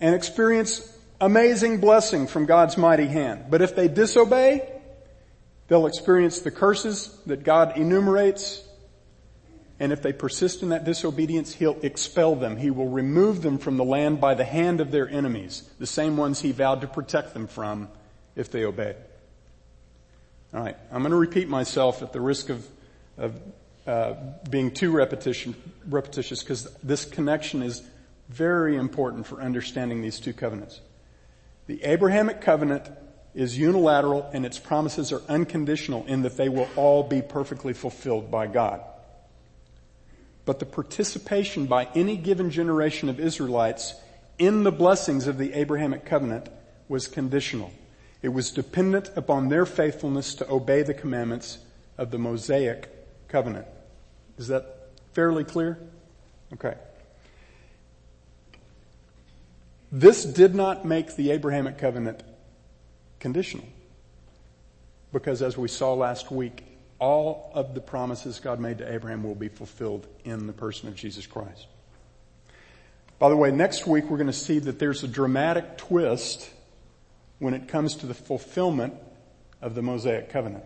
and 0.00 0.14
experience 0.14 0.96
amazing 1.20 1.80
blessing 1.80 2.26
from 2.26 2.44
God's 2.46 2.76
mighty 2.76 3.06
hand. 3.06 3.46
But 3.48 3.62
if 3.62 3.74
they 3.74 3.88
disobey, 3.88 4.68
they'll 5.68 5.86
experience 5.86 6.40
the 6.40 6.50
curses 6.50 7.08
that 7.26 7.42
God 7.42 7.78
enumerates. 7.78 8.62
And 9.80 9.92
if 9.92 10.02
they 10.02 10.12
persist 10.12 10.62
in 10.62 10.70
that 10.70 10.84
disobedience, 10.84 11.54
He'll 11.54 11.78
expel 11.82 12.34
them. 12.34 12.56
He 12.56 12.70
will 12.70 12.88
remove 12.88 13.42
them 13.42 13.58
from 13.58 13.76
the 13.76 13.84
land 13.84 14.20
by 14.20 14.34
the 14.34 14.44
hand 14.44 14.80
of 14.80 14.90
their 14.90 15.08
enemies, 15.08 15.68
the 15.78 15.86
same 15.86 16.16
ones 16.16 16.40
He 16.40 16.52
vowed 16.52 16.80
to 16.80 16.86
protect 16.86 17.32
them 17.32 17.46
from 17.46 17.88
if 18.34 18.50
they 18.50 18.64
obey. 18.64 18.96
Alright, 20.54 20.76
I'm 20.90 21.02
going 21.02 21.10
to 21.10 21.16
repeat 21.16 21.48
myself 21.48 22.02
at 22.02 22.12
the 22.12 22.20
risk 22.20 22.48
of, 22.48 22.66
of 23.18 23.38
uh, 23.86 24.14
being 24.50 24.70
too 24.70 24.90
repetition, 24.90 25.54
repetitious 25.88 26.42
because 26.42 26.64
this 26.82 27.04
connection 27.04 27.62
is 27.62 27.82
very 28.28 28.76
important 28.76 29.26
for 29.26 29.40
understanding 29.42 30.02
these 30.02 30.18
two 30.18 30.32
covenants. 30.32 30.80
The 31.66 31.82
Abrahamic 31.84 32.40
covenant 32.40 32.88
is 33.34 33.58
unilateral 33.58 34.28
and 34.32 34.46
its 34.46 34.58
promises 34.58 35.12
are 35.12 35.22
unconditional 35.28 36.04
in 36.06 36.22
that 36.22 36.36
they 36.36 36.48
will 36.48 36.68
all 36.76 37.02
be 37.02 37.22
perfectly 37.22 37.72
fulfilled 37.72 38.30
by 38.30 38.46
God. 38.46 38.80
But 40.48 40.60
the 40.60 40.64
participation 40.64 41.66
by 41.66 41.88
any 41.94 42.16
given 42.16 42.48
generation 42.48 43.10
of 43.10 43.20
Israelites 43.20 43.92
in 44.38 44.62
the 44.62 44.72
blessings 44.72 45.26
of 45.26 45.36
the 45.36 45.52
Abrahamic 45.52 46.06
covenant 46.06 46.48
was 46.88 47.06
conditional. 47.06 47.70
It 48.22 48.30
was 48.30 48.50
dependent 48.50 49.10
upon 49.14 49.50
their 49.50 49.66
faithfulness 49.66 50.34
to 50.36 50.50
obey 50.50 50.82
the 50.82 50.94
commandments 50.94 51.58
of 51.98 52.10
the 52.10 52.16
Mosaic 52.16 52.88
covenant. 53.28 53.66
Is 54.38 54.48
that 54.48 54.88
fairly 55.12 55.44
clear? 55.44 55.78
Okay. 56.54 56.76
This 59.92 60.24
did 60.24 60.54
not 60.54 60.86
make 60.86 61.14
the 61.14 61.30
Abrahamic 61.32 61.76
covenant 61.76 62.22
conditional. 63.20 63.66
Because 65.12 65.42
as 65.42 65.58
we 65.58 65.68
saw 65.68 65.92
last 65.92 66.30
week, 66.30 66.64
all 66.98 67.50
of 67.54 67.74
the 67.74 67.80
promises 67.80 68.40
God 68.40 68.60
made 68.60 68.78
to 68.78 68.92
Abraham 68.92 69.22
will 69.22 69.34
be 69.34 69.48
fulfilled 69.48 70.06
in 70.24 70.46
the 70.46 70.52
person 70.52 70.88
of 70.88 70.94
Jesus 70.94 71.26
Christ. 71.26 71.66
By 73.18 73.28
the 73.28 73.36
way, 73.36 73.50
next 73.50 73.86
week 73.86 74.04
we're 74.04 74.16
going 74.16 74.28
to 74.28 74.32
see 74.32 74.58
that 74.60 74.78
there's 74.78 75.02
a 75.02 75.08
dramatic 75.08 75.76
twist 75.76 76.50
when 77.38 77.54
it 77.54 77.68
comes 77.68 77.96
to 77.96 78.06
the 78.06 78.14
fulfillment 78.14 78.94
of 79.60 79.74
the 79.74 79.82
Mosaic 79.82 80.30
covenant. 80.30 80.64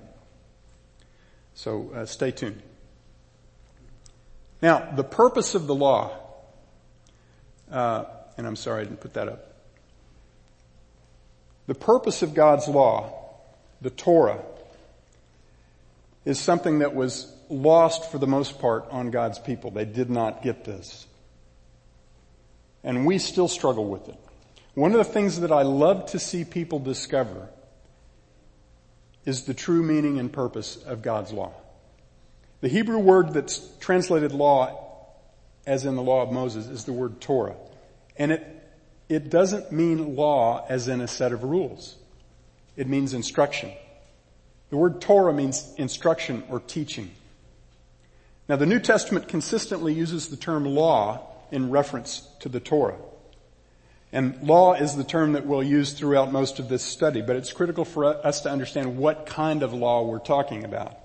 So 1.55 1.91
uh, 1.95 2.07
stay 2.07 2.31
tuned. 2.31 2.63
Now, 4.61 4.91
the 4.95 5.05
purpose 5.05 5.55
of 5.55 5.67
the 5.67 5.75
law, 5.75 6.13
uh, 7.71 8.05
and 8.39 8.47
I'm 8.47 8.57
sorry 8.57 8.83
I 8.83 8.85
didn't 8.85 9.01
put 9.01 9.15
that 9.15 9.29
up. 9.29 9.55
The 11.67 11.75
purpose 11.75 12.23
of 12.23 12.35
God's 12.35 12.69
law, 12.69 13.13
the 13.81 13.91
Torah, 13.91 14.41
is 16.25 16.39
something 16.39 16.81
that 16.81 16.95
was 16.95 17.33
lost 17.49 18.11
for 18.11 18.19
the 18.19 18.27
most 18.27 18.59
part 18.59 18.89
on 18.91 19.11
God's 19.11 19.39
people. 19.39 19.71
They 19.71 19.85
did 19.85 20.11
not 20.11 20.43
get 20.43 20.65
this. 20.65 21.07
And 22.85 23.07
we 23.07 23.19
still 23.19 23.49
struggle 23.49 23.87
with 23.87 24.09
it. 24.09 24.19
One 24.75 24.93
of 24.93 24.99
the 24.99 25.05
things 25.05 25.41
that 25.41 25.53
I 25.53 25.63
love 25.63 26.07
to 26.13 26.19
see 26.19 26.45
people 26.45 26.79
discover 26.79 27.49
is 29.25 29.45
the 29.45 29.55
true 29.55 29.83
meaning 29.83 30.19
and 30.19 30.33
purpose 30.33 30.77
of 30.77 31.03
God's 31.03 31.33
law. 31.33 31.53
The 32.61 32.69
Hebrew 32.69 32.99
word 32.99 33.35
that's 33.35 33.59
translated 33.81 34.33
law, 34.33 35.11
as 35.67 35.85
in 35.85 35.97
the 35.97 36.03
law 36.03 36.23
of 36.23 36.33
Moses, 36.33 36.69
is 36.69 36.85
the 36.85 36.93
word 36.93 37.21
Torah. 37.21 37.57
And 38.17 38.33
it, 38.33 38.69
it 39.09 39.31
doesn't 39.31 39.73
mean 39.73 40.17
law 40.17 40.65
as 40.69 40.89
in 40.89 41.01
a 41.01 41.09
set 41.09 41.33
of 41.33 41.45
rules. 41.45 41.97
It 42.77 42.89
means 42.89 43.15
instruction. 43.15 43.73
The 44.73 44.79
word 44.79 45.03
Torah 45.03 45.35
means 45.35 45.71
instruction 45.77 46.45
or 46.49 46.59
teaching. 46.59 47.11
Now 48.49 48.57
the 48.57 48.65
New 48.65 48.81
Testament 48.81 49.29
consistently 49.29 49.93
uses 49.93 50.29
the 50.29 50.37
term 50.39 50.65
law 50.65 51.27
in 51.51 51.69
reference 51.69 52.27
to 52.41 52.49
the 52.49 52.59
Torah. 52.59 52.97
And 54.13 54.43
law 54.43 54.73
is 54.73 54.97
the 54.97 55.05
term 55.05 55.35
that 55.35 55.45
we'll 55.45 55.63
use 55.63 55.93
throughout 55.93 56.33
most 56.33 56.59
of 56.59 56.71
this 56.71 56.83
study, 56.83 57.21
but 57.21 57.37
it's 57.37 57.53
critical 57.53 57.85
for 57.85 58.07
us 58.27 58.41
to 58.41 58.51
understand 58.51 58.97
what 58.97 59.27
kind 59.27 59.63
of 59.63 59.75
law 59.75 60.07
we're 60.07 60.19
talking 60.19 60.65
about. 60.65 60.97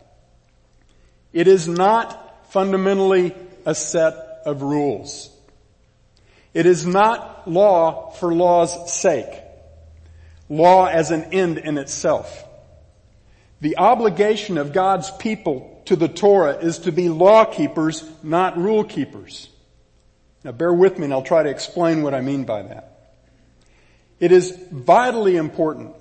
It 1.33 1.49
is 1.49 1.67
not 1.67 2.47
fundamentally 2.53 3.35
a 3.65 3.75
set 3.75 4.13
of 4.45 4.61
rules. 4.61 5.29
It 6.53 6.65
is 6.65 6.87
not 6.87 7.51
law 7.51 8.11
for 8.11 8.33
law's 8.33 8.93
sake. 8.93 9.41
Law 10.47 10.85
as 10.85 11.11
an 11.11 11.33
end 11.33 11.57
in 11.57 11.77
itself. 11.77 12.45
The 13.61 13.77
obligation 13.77 14.57
of 14.57 14.73
God's 14.73 15.09
people 15.11 15.81
to 15.85 15.95
the 15.95 16.07
Torah 16.07 16.57
is 16.57 16.79
to 16.79 16.91
be 16.91 17.09
law 17.09 17.45
keepers, 17.45 18.03
not 18.21 18.57
rule 18.57 18.83
keepers. 18.83 19.49
Now 20.43 20.51
bear 20.51 20.73
with 20.73 20.97
me 20.97 21.05
and 21.05 21.13
I'll 21.13 21.23
try 21.23 21.43
to 21.43 21.49
explain 21.49 22.03
what 22.03 22.13
I 22.13 22.21
mean 22.21 22.43
by 22.43 22.61
that. 22.61 23.15
It 24.19 24.31
is 24.31 24.57
vitally 24.71 25.35
important 25.35 25.95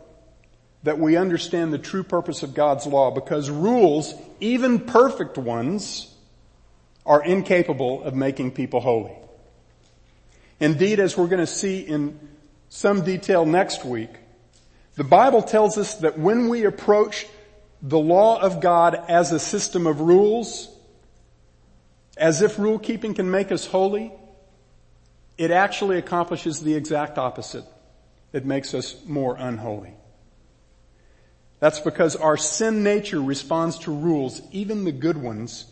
that 0.82 0.98
we 0.98 1.16
understand 1.16 1.72
the 1.72 1.78
true 1.78 2.02
purpose 2.02 2.42
of 2.42 2.54
God's 2.54 2.86
law 2.86 3.10
because 3.10 3.50
rules, 3.50 4.14
even 4.40 4.80
perfect 4.80 5.36
ones, 5.36 6.12
are 7.04 7.22
incapable 7.22 8.02
of 8.02 8.14
making 8.14 8.52
people 8.52 8.80
holy. 8.80 9.12
Indeed, 10.60 11.00
as 11.00 11.16
we're 11.16 11.26
going 11.26 11.40
to 11.40 11.46
see 11.46 11.80
in 11.80 12.18
some 12.68 13.04
detail 13.04 13.44
next 13.44 13.84
week, 13.84 14.10
the 14.94 15.04
Bible 15.04 15.42
tells 15.42 15.76
us 15.76 15.96
that 15.96 16.18
when 16.18 16.48
we 16.48 16.64
approach 16.64 17.26
the 17.82 17.98
law 17.98 18.40
of 18.40 18.60
God 18.60 18.94
as 19.08 19.32
a 19.32 19.38
system 19.38 19.86
of 19.86 20.00
rules, 20.00 20.68
as 22.16 22.42
if 22.42 22.58
rule 22.58 22.78
keeping 22.78 23.14
can 23.14 23.30
make 23.30 23.52
us 23.52 23.66
holy, 23.66 24.12
it 25.36 25.50
actually 25.50 25.98
accomplishes 25.98 26.60
the 26.60 26.74
exact 26.74 27.18
opposite. 27.18 27.64
It 28.32 28.44
makes 28.44 28.74
us 28.74 28.96
more 29.06 29.36
unholy. 29.36 29.94
That's 31.58 31.80
because 31.80 32.16
our 32.16 32.36
sin 32.36 32.82
nature 32.82 33.20
responds 33.20 33.78
to 33.80 33.92
rules, 33.92 34.42
even 34.52 34.84
the 34.84 34.92
good 34.92 35.16
ones, 35.16 35.66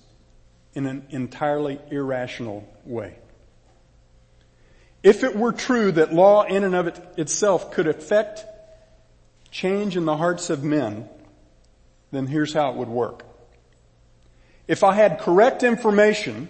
in 0.75 0.87
an 0.87 1.07
entirely 1.11 1.79
irrational 1.91 2.69
way. 2.85 3.17
If 5.03 5.23
it 5.23 5.37
were 5.37 5.53
true 5.53 5.93
that 5.93 6.15
law 6.15 6.45
in 6.45 6.65
and 6.65 6.75
of 6.75 6.87
it 6.87 7.01
itself 7.17 7.71
could 7.71 7.87
affect 7.87 8.45
change 9.51 9.97
in 9.97 10.07
the 10.07 10.17
hearts 10.17 10.51
of 10.51 10.65
men, 10.65 11.09
then 12.15 12.27
here's 12.27 12.53
how 12.53 12.71
it 12.71 12.77
would 12.77 12.89
work. 12.89 13.25
If 14.67 14.83
I 14.83 14.95
had 14.95 15.19
correct 15.19 15.63
information 15.63 16.49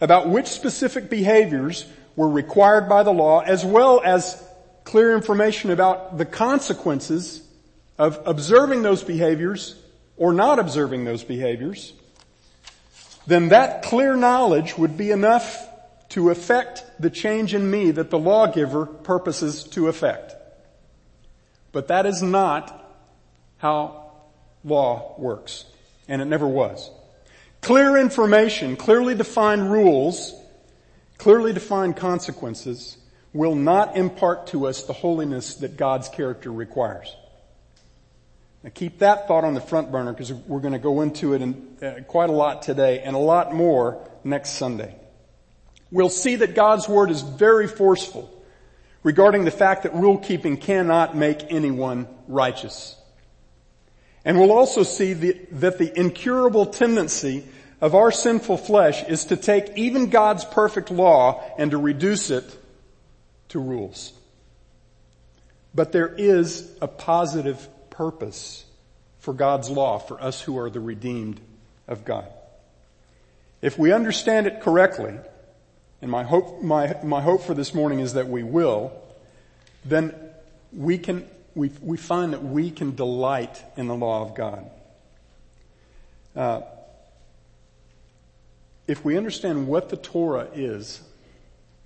about 0.00 0.28
which 0.28 0.46
specific 0.46 1.10
behaviors 1.10 1.86
were 2.16 2.28
required 2.28 2.88
by 2.88 3.02
the 3.02 3.12
law, 3.12 3.40
as 3.40 3.64
well 3.64 4.00
as 4.04 4.40
clear 4.84 5.14
information 5.14 5.70
about 5.70 6.18
the 6.18 6.24
consequences 6.24 7.42
of 7.98 8.20
observing 8.26 8.82
those 8.82 9.02
behaviors 9.02 9.76
or 10.16 10.32
not 10.32 10.58
observing 10.58 11.04
those 11.04 11.24
behaviors, 11.24 11.92
then 13.26 13.48
that 13.48 13.82
clear 13.82 14.14
knowledge 14.14 14.76
would 14.76 14.96
be 14.96 15.10
enough 15.10 15.66
to 16.10 16.30
effect 16.30 16.84
the 17.00 17.10
change 17.10 17.54
in 17.54 17.68
me 17.68 17.90
that 17.90 18.10
the 18.10 18.18
lawgiver 18.18 18.86
purposes 18.86 19.64
to 19.64 19.88
effect. 19.88 20.34
But 21.72 21.88
that 21.88 22.06
is 22.06 22.22
not 22.22 22.80
how 23.58 24.03
law 24.64 25.14
works. 25.18 25.66
And 26.08 26.20
it 26.20 26.26
never 26.26 26.46
was. 26.46 26.90
Clear 27.60 27.96
information, 27.96 28.76
clearly 28.76 29.14
defined 29.14 29.70
rules, 29.70 30.34
clearly 31.18 31.52
defined 31.52 31.96
consequences 31.96 32.98
will 33.32 33.54
not 33.54 33.96
impart 33.96 34.48
to 34.48 34.66
us 34.66 34.84
the 34.84 34.92
holiness 34.92 35.56
that 35.56 35.76
God's 35.76 36.08
character 36.08 36.52
requires. 36.52 37.14
Now 38.62 38.70
keep 38.72 39.00
that 39.00 39.28
thought 39.28 39.44
on 39.44 39.54
the 39.54 39.60
front 39.60 39.92
burner 39.92 40.12
because 40.12 40.32
we're 40.32 40.60
going 40.60 40.72
to 40.72 40.78
go 40.78 41.02
into 41.02 41.34
it 41.34 41.42
in, 41.42 41.76
uh, 41.82 41.94
quite 42.06 42.30
a 42.30 42.32
lot 42.32 42.62
today 42.62 43.00
and 43.00 43.14
a 43.14 43.18
lot 43.18 43.54
more 43.54 44.08
next 44.24 44.50
Sunday. 44.50 44.94
We'll 45.90 46.08
see 46.08 46.36
that 46.36 46.54
God's 46.54 46.88
word 46.88 47.10
is 47.10 47.20
very 47.20 47.68
forceful 47.68 48.30
regarding 49.02 49.44
the 49.44 49.50
fact 49.50 49.82
that 49.82 49.94
rule 49.94 50.18
keeping 50.18 50.56
cannot 50.56 51.16
make 51.16 51.44
anyone 51.50 52.08
righteous. 52.26 52.96
And 54.24 54.38
we'll 54.38 54.52
also 54.52 54.82
see 54.82 55.12
the, 55.12 55.38
that 55.52 55.78
the 55.78 55.98
incurable 55.98 56.66
tendency 56.66 57.44
of 57.80 57.94
our 57.94 58.10
sinful 58.10 58.56
flesh 58.56 59.04
is 59.04 59.26
to 59.26 59.36
take 59.36 59.76
even 59.76 60.08
God's 60.08 60.44
perfect 60.44 60.90
law 60.90 61.42
and 61.58 61.72
to 61.72 61.78
reduce 61.78 62.30
it 62.30 62.44
to 63.48 63.58
rules. 63.58 64.12
But 65.74 65.92
there 65.92 66.08
is 66.08 66.70
a 66.80 66.88
positive 66.88 67.68
purpose 67.90 68.64
for 69.18 69.34
God's 69.34 69.68
law 69.68 69.98
for 69.98 70.20
us 70.20 70.40
who 70.40 70.58
are 70.58 70.70
the 70.70 70.80
redeemed 70.80 71.40
of 71.88 72.04
God. 72.04 72.26
If 73.60 73.78
we 73.78 73.92
understand 73.92 74.46
it 74.46 74.60
correctly, 74.60 75.14
and 76.02 76.10
my 76.10 76.22
hope, 76.22 76.62
my, 76.62 76.96
my 77.02 77.22
hope 77.22 77.42
for 77.42 77.54
this 77.54 77.74
morning 77.74 78.00
is 78.00 78.14
that 78.14 78.28
we 78.28 78.42
will, 78.42 78.92
then 79.84 80.14
we 80.72 80.98
can, 80.98 81.26
we, 81.54 81.70
we 81.80 81.96
find 81.96 82.32
that 82.32 82.42
we 82.42 82.70
can 82.70 82.94
delight 82.94 83.62
in 83.76 83.86
the 83.86 83.94
law 83.94 84.22
of 84.22 84.34
God. 84.34 84.70
Uh, 86.34 86.62
if 88.86 89.04
we 89.04 89.16
understand 89.16 89.66
what 89.66 89.88
the 89.88 89.96
Torah 89.96 90.48
is 90.54 91.00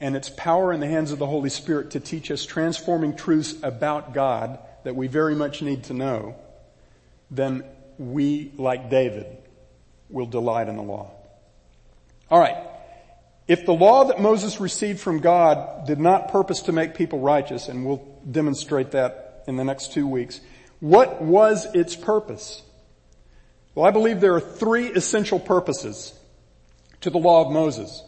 and 0.00 0.16
its 0.16 0.28
power 0.30 0.72
in 0.72 0.80
the 0.80 0.86
hands 0.86 1.12
of 1.12 1.18
the 1.18 1.26
Holy 1.26 1.50
Spirit 1.50 1.90
to 1.92 2.00
teach 2.00 2.30
us 2.30 2.44
transforming 2.44 3.14
truths 3.14 3.54
about 3.62 4.14
God 4.14 4.58
that 4.84 4.96
we 4.96 5.06
very 5.06 5.34
much 5.34 5.60
need 5.60 5.84
to 5.84 5.94
know, 5.94 6.34
then 7.30 7.64
we, 7.98 8.52
like 8.56 8.90
David, 8.90 9.26
will 10.08 10.26
delight 10.26 10.68
in 10.68 10.76
the 10.76 10.82
law. 10.82 11.10
Alright. 12.30 12.56
If 13.46 13.64
the 13.64 13.72
law 13.72 14.04
that 14.04 14.20
Moses 14.20 14.60
received 14.60 15.00
from 15.00 15.20
God 15.20 15.86
did 15.86 15.98
not 15.98 16.28
purpose 16.28 16.62
to 16.62 16.72
make 16.72 16.94
people 16.94 17.20
righteous, 17.20 17.68
and 17.68 17.86
we'll 17.86 18.06
demonstrate 18.30 18.92
that 18.92 19.27
in 19.48 19.56
the 19.56 19.64
next 19.64 19.92
two 19.92 20.06
weeks, 20.06 20.40
what 20.78 21.20
was 21.20 21.66
its 21.74 21.96
purpose? 21.96 22.62
Well, 23.74 23.86
I 23.86 23.90
believe 23.90 24.20
there 24.20 24.34
are 24.34 24.40
three 24.40 24.88
essential 24.88 25.40
purposes 25.40 26.12
to 27.00 27.10
the 27.10 27.18
law 27.18 27.44
of 27.44 27.52
Moses. 27.52 28.04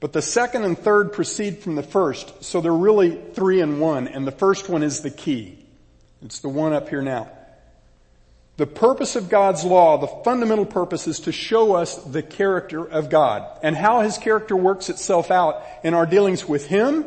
But 0.00 0.12
the 0.12 0.22
second 0.22 0.64
and 0.64 0.76
third 0.76 1.12
proceed 1.12 1.58
from 1.58 1.76
the 1.76 1.82
first, 1.82 2.44
so 2.44 2.60
they're 2.60 2.72
really 2.72 3.20
three 3.34 3.60
in 3.60 3.78
one, 3.78 4.08
and 4.08 4.26
the 4.26 4.32
first 4.32 4.68
one 4.68 4.82
is 4.82 5.02
the 5.02 5.10
key. 5.10 5.58
It's 6.22 6.40
the 6.40 6.48
one 6.48 6.72
up 6.72 6.88
here 6.88 7.02
now. 7.02 7.30
The 8.56 8.66
purpose 8.66 9.16
of 9.16 9.28
God's 9.28 9.64
law, 9.64 9.98
the 9.98 10.22
fundamental 10.22 10.64
purpose 10.64 11.08
is 11.08 11.20
to 11.20 11.32
show 11.32 11.74
us 11.74 11.96
the 11.96 12.22
character 12.22 12.84
of 12.84 13.10
God 13.10 13.58
and 13.62 13.74
how 13.74 14.02
His 14.02 14.16
character 14.16 14.56
works 14.56 14.88
itself 14.90 15.30
out 15.30 15.62
in 15.82 15.92
our 15.92 16.06
dealings 16.06 16.48
with 16.48 16.66
Him 16.66 17.04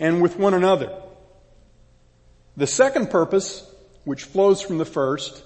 and 0.00 0.22
with 0.22 0.38
one 0.38 0.54
another. 0.54 0.96
The 2.56 2.66
second 2.66 3.10
purpose, 3.10 3.68
which 4.04 4.24
flows 4.24 4.62
from 4.62 4.78
the 4.78 4.84
first, 4.84 5.42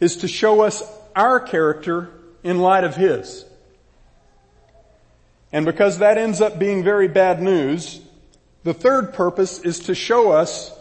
is 0.00 0.18
to 0.18 0.28
show 0.28 0.60
us 0.62 0.82
our 1.16 1.40
character 1.40 2.10
in 2.42 2.58
light 2.58 2.84
of 2.84 2.94
His. 2.94 3.44
And 5.52 5.64
because 5.64 5.98
that 5.98 6.18
ends 6.18 6.40
up 6.40 6.58
being 6.58 6.84
very 6.84 7.08
bad 7.08 7.40
news, 7.40 8.00
the 8.64 8.74
third 8.74 9.12
purpose 9.14 9.60
is 9.60 9.80
to 9.80 9.94
show 9.94 10.32
us 10.32 10.72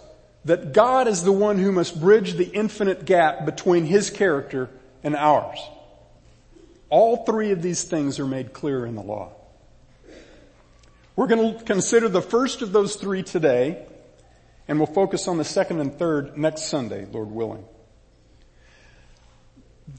that 0.46 0.74
God 0.74 1.08
is 1.08 1.24
the 1.24 1.32
one 1.32 1.58
who 1.58 1.72
must 1.72 2.00
bridge 2.00 2.34
the 2.34 2.50
infinite 2.50 3.06
gap 3.06 3.46
between 3.46 3.86
His 3.86 4.10
character 4.10 4.70
and 5.04 5.16
ours. 5.16 5.60
All 6.90 7.26
three 7.26 7.52
of 7.52 7.62
these 7.62 7.84
things 7.84 8.20
are 8.20 8.26
made 8.26 8.54
clear 8.54 8.86
in 8.86 8.96
the 8.96 9.02
law. 9.02 9.32
We're 11.16 11.28
going 11.28 11.58
to 11.58 11.64
consider 11.64 12.10
the 12.10 12.22
first 12.22 12.62
of 12.62 12.72
those 12.72 12.96
three 12.96 13.24
today, 13.24 13.86
and 14.68 14.80
we'll 14.80 14.88
focus 14.88 15.28
on 15.28 15.38
the 15.38 15.44
second 15.44 15.80
and 15.80 15.98
third 15.98 16.38
next 16.38 16.64
Sunday, 16.64 17.06
Lord 17.06 17.30
willing. 17.30 17.66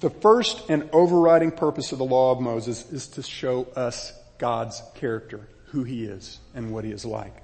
The 0.01 0.11
first 0.11 0.71
and 0.71 0.89
overriding 0.93 1.53
purpose 1.53 1.93
of 1.93 1.99
the 1.99 2.05
law 2.05 2.33
of 2.33 2.41
Moses 2.41 2.91
is 2.91 3.09
to 3.09 3.23
show 3.23 3.65
us 3.77 4.13
God's 4.39 4.83
character, 4.95 5.49
who 5.67 5.85
He 5.85 6.05
is, 6.05 6.39
and 6.55 6.73
what 6.73 6.85
He 6.85 6.91
is 6.91 7.05
like. 7.05 7.35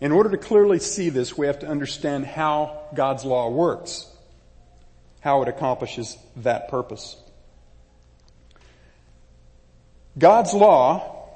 In 0.00 0.12
order 0.12 0.30
to 0.30 0.36
clearly 0.36 0.80
see 0.80 1.08
this, 1.08 1.36
we 1.38 1.46
have 1.46 1.60
to 1.60 1.66
understand 1.66 2.26
how 2.26 2.82
God's 2.94 3.24
law 3.24 3.48
works, 3.48 4.06
how 5.20 5.42
it 5.42 5.48
accomplishes 5.48 6.18
that 6.36 6.68
purpose. 6.68 7.16
God's 10.18 10.52
law 10.52 11.30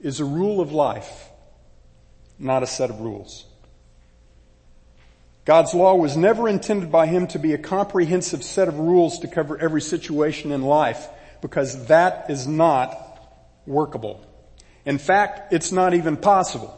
is 0.00 0.20
a 0.20 0.24
rule 0.24 0.60
of 0.60 0.72
life, 0.72 1.28
not 2.38 2.62
a 2.62 2.66
set 2.66 2.90
of 2.90 3.00
rules. 3.00 3.46
God's 5.44 5.74
law 5.74 5.94
was 5.94 6.16
never 6.16 6.48
intended 6.48 6.92
by 6.92 7.06
Him 7.06 7.26
to 7.28 7.38
be 7.38 7.52
a 7.52 7.58
comprehensive 7.58 8.42
set 8.44 8.68
of 8.68 8.78
rules 8.78 9.20
to 9.20 9.28
cover 9.28 9.58
every 9.58 9.80
situation 9.80 10.52
in 10.52 10.62
life 10.62 11.08
because 11.40 11.86
that 11.86 12.30
is 12.30 12.46
not 12.46 12.96
workable. 13.66 14.24
In 14.84 14.98
fact, 14.98 15.52
it's 15.52 15.72
not 15.72 15.94
even 15.94 16.16
possible. 16.16 16.76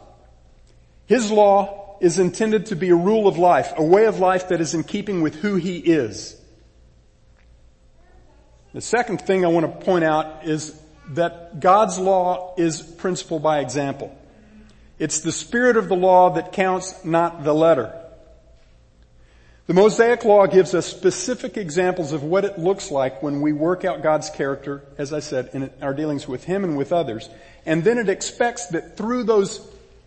His 1.05 1.31
law 1.31 1.97
is 1.99 2.19
intended 2.19 2.67
to 2.67 2.75
be 2.75 2.89
a 2.89 2.95
rule 2.95 3.27
of 3.27 3.37
life, 3.37 3.73
a 3.77 3.83
way 3.83 4.05
of 4.05 4.19
life 4.19 4.49
that 4.49 4.61
is 4.61 4.73
in 4.73 4.83
keeping 4.83 5.21
with 5.21 5.35
who 5.35 5.55
He 5.55 5.77
is. 5.77 6.39
The 8.73 8.81
second 8.81 9.21
thing 9.21 9.45
I 9.45 9.49
want 9.49 9.79
to 9.79 9.85
point 9.85 10.03
out 10.03 10.45
is 10.45 10.77
that 11.09 11.59
God's 11.59 11.99
law 11.99 12.55
is 12.57 12.81
principle 12.81 13.39
by 13.39 13.59
example. 13.59 14.17
It's 14.99 15.19
the 15.21 15.31
spirit 15.31 15.77
of 15.77 15.89
the 15.89 15.95
law 15.95 16.31
that 16.31 16.53
counts, 16.53 17.03
not 17.03 17.43
the 17.43 17.53
letter. 17.53 17.99
The 19.65 19.73
Mosaic 19.73 20.25
Law 20.25 20.45
gives 20.45 20.73
us 20.73 20.85
specific 20.85 21.55
examples 21.55 22.11
of 22.11 22.21
what 22.21 22.43
it 22.43 22.59
looks 22.59 22.91
like 22.91 23.23
when 23.23 23.39
we 23.39 23.53
work 23.53 23.85
out 23.85 24.03
God's 24.03 24.29
character, 24.29 24.83
as 24.97 25.13
I 25.13 25.21
said, 25.21 25.51
in 25.53 25.69
our 25.81 25.93
dealings 25.93 26.27
with 26.27 26.43
Him 26.43 26.65
and 26.65 26.77
with 26.77 26.91
others. 26.91 27.29
And 27.65 27.81
then 27.83 27.97
it 27.97 28.09
expects 28.09 28.67
that 28.67 28.97
through 28.97 29.23
those, 29.23 29.65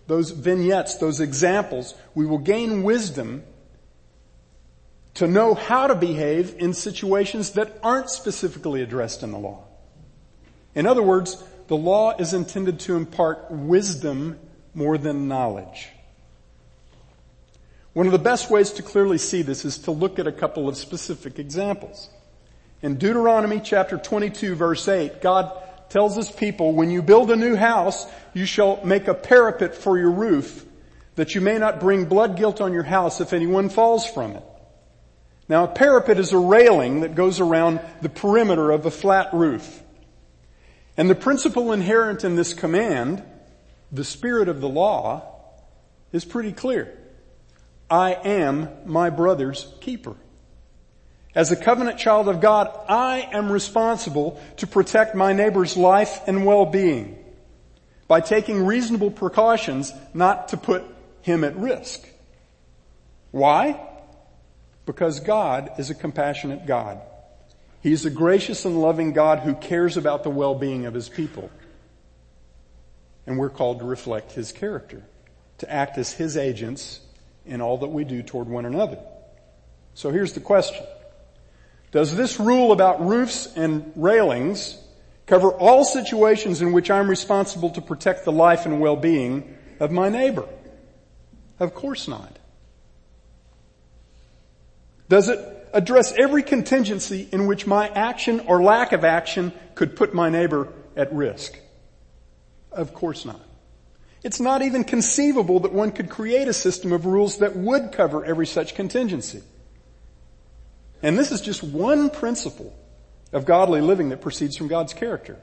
those 0.08 0.30
vignettes, 0.30 0.96
those 0.96 1.20
examples, 1.20 1.94
we 2.14 2.26
will 2.26 2.38
gain 2.38 2.82
wisdom 2.82 3.44
to 5.14 5.26
know 5.26 5.54
how 5.54 5.86
to 5.86 5.94
behave 5.94 6.56
in 6.58 6.74
situations 6.74 7.52
that 7.52 7.78
aren't 7.82 8.10
specifically 8.10 8.82
addressed 8.82 9.22
in 9.22 9.32
the 9.32 9.38
law. 9.38 9.64
In 10.74 10.86
other 10.86 11.02
words, 11.02 11.42
the 11.68 11.76
law 11.76 12.14
is 12.18 12.34
intended 12.34 12.80
to 12.80 12.96
impart 12.96 13.50
wisdom 13.50 14.38
more 14.74 14.98
than 14.98 15.28
knowledge. 15.28 15.88
One 17.96 18.04
of 18.04 18.12
the 18.12 18.18
best 18.18 18.50
ways 18.50 18.72
to 18.72 18.82
clearly 18.82 19.16
see 19.16 19.40
this 19.40 19.64
is 19.64 19.78
to 19.78 19.90
look 19.90 20.18
at 20.18 20.26
a 20.26 20.32
couple 20.32 20.68
of 20.68 20.76
specific 20.76 21.38
examples. 21.38 22.10
In 22.82 22.96
Deuteronomy 22.98 23.58
chapter 23.58 23.96
22 23.96 24.54
verse 24.54 24.86
8, 24.86 25.22
God 25.22 25.50
tells 25.88 26.14
his 26.14 26.30
people, 26.30 26.74
when 26.74 26.90
you 26.90 27.00
build 27.00 27.30
a 27.30 27.36
new 27.36 27.56
house, 27.56 28.06
you 28.34 28.44
shall 28.44 28.84
make 28.84 29.08
a 29.08 29.14
parapet 29.14 29.74
for 29.74 29.96
your 29.96 30.10
roof, 30.10 30.66
that 31.14 31.34
you 31.34 31.40
may 31.40 31.56
not 31.56 31.80
bring 31.80 32.04
blood 32.04 32.36
guilt 32.36 32.60
on 32.60 32.74
your 32.74 32.82
house 32.82 33.22
if 33.22 33.32
anyone 33.32 33.70
falls 33.70 34.06
from 34.06 34.32
it. 34.32 34.44
Now 35.48 35.64
a 35.64 35.68
parapet 35.68 36.18
is 36.18 36.34
a 36.34 36.38
railing 36.38 37.00
that 37.00 37.14
goes 37.14 37.40
around 37.40 37.80
the 38.02 38.10
perimeter 38.10 38.72
of 38.72 38.84
a 38.84 38.90
flat 38.90 39.32
roof. 39.32 39.82
And 40.98 41.08
the 41.08 41.14
principle 41.14 41.72
inherent 41.72 42.24
in 42.24 42.36
this 42.36 42.52
command, 42.52 43.22
the 43.90 44.04
spirit 44.04 44.50
of 44.50 44.60
the 44.60 44.68
law, 44.68 45.22
is 46.12 46.26
pretty 46.26 46.52
clear. 46.52 46.94
I 47.90 48.12
am 48.12 48.68
my 48.84 49.10
brother's 49.10 49.72
keeper. 49.80 50.16
As 51.34 51.52
a 51.52 51.56
covenant 51.56 51.98
child 51.98 52.28
of 52.28 52.40
God, 52.40 52.74
I 52.88 53.28
am 53.32 53.52
responsible 53.52 54.40
to 54.56 54.66
protect 54.66 55.14
my 55.14 55.32
neighbor's 55.32 55.76
life 55.76 56.26
and 56.26 56.46
well-being 56.46 57.22
by 58.08 58.20
taking 58.20 58.64
reasonable 58.64 59.10
precautions 59.10 59.92
not 60.14 60.48
to 60.48 60.56
put 60.56 60.82
him 61.22 61.44
at 61.44 61.56
risk. 61.56 62.08
Why? 63.32 63.80
Because 64.86 65.20
God 65.20 65.72
is 65.78 65.90
a 65.90 65.94
compassionate 65.94 66.66
God. 66.66 67.00
He's 67.82 68.06
a 68.06 68.10
gracious 68.10 68.64
and 68.64 68.80
loving 68.80 69.12
God 69.12 69.40
who 69.40 69.54
cares 69.54 69.96
about 69.96 70.22
the 70.22 70.30
well-being 70.30 70.86
of 70.86 70.94
his 70.94 71.08
people. 71.08 71.50
And 73.26 73.38
we're 73.38 73.50
called 73.50 73.80
to 73.80 73.84
reflect 73.84 74.32
his 74.32 74.52
character, 74.52 75.02
to 75.58 75.70
act 75.70 75.98
as 75.98 76.12
his 76.12 76.36
agents 76.36 77.00
in 77.46 77.60
all 77.60 77.78
that 77.78 77.88
we 77.88 78.04
do 78.04 78.22
toward 78.22 78.48
one 78.48 78.66
another. 78.66 78.98
So 79.94 80.10
here's 80.10 80.32
the 80.34 80.40
question. 80.40 80.84
Does 81.92 82.14
this 82.14 82.38
rule 82.38 82.72
about 82.72 83.06
roofs 83.06 83.46
and 83.56 83.92
railings 83.96 84.76
cover 85.26 85.50
all 85.50 85.84
situations 85.84 86.60
in 86.60 86.72
which 86.72 86.90
I'm 86.90 87.08
responsible 87.08 87.70
to 87.70 87.80
protect 87.80 88.24
the 88.24 88.32
life 88.32 88.66
and 88.66 88.80
well-being 88.80 89.56
of 89.80 89.90
my 89.90 90.08
neighbor? 90.08 90.46
Of 91.58 91.74
course 91.74 92.06
not. 92.08 92.38
Does 95.08 95.28
it 95.28 95.38
address 95.72 96.12
every 96.12 96.42
contingency 96.42 97.28
in 97.30 97.46
which 97.46 97.66
my 97.66 97.88
action 97.88 98.40
or 98.40 98.62
lack 98.62 98.92
of 98.92 99.04
action 99.04 99.52
could 99.74 99.96
put 99.96 100.12
my 100.12 100.28
neighbor 100.28 100.72
at 100.96 101.12
risk? 101.12 101.58
Of 102.72 102.92
course 102.92 103.24
not. 103.24 103.45
It's 104.26 104.40
not 104.40 104.62
even 104.62 104.82
conceivable 104.82 105.60
that 105.60 105.72
one 105.72 105.92
could 105.92 106.10
create 106.10 106.48
a 106.48 106.52
system 106.52 106.92
of 106.92 107.06
rules 107.06 107.38
that 107.38 107.54
would 107.54 107.92
cover 107.92 108.24
every 108.24 108.48
such 108.48 108.74
contingency. 108.74 109.40
And 111.00 111.16
this 111.16 111.30
is 111.30 111.40
just 111.40 111.62
one 111.62 112.10
principle 112.10 112.76
of 113.32 113.44
godly 113.44 113.80
living 113.80 114.08
that 114.08 114.22
proceeds 114.22 114.56
from 114.56 114.66
God's 114.66 114.94
character. 114.94 115.36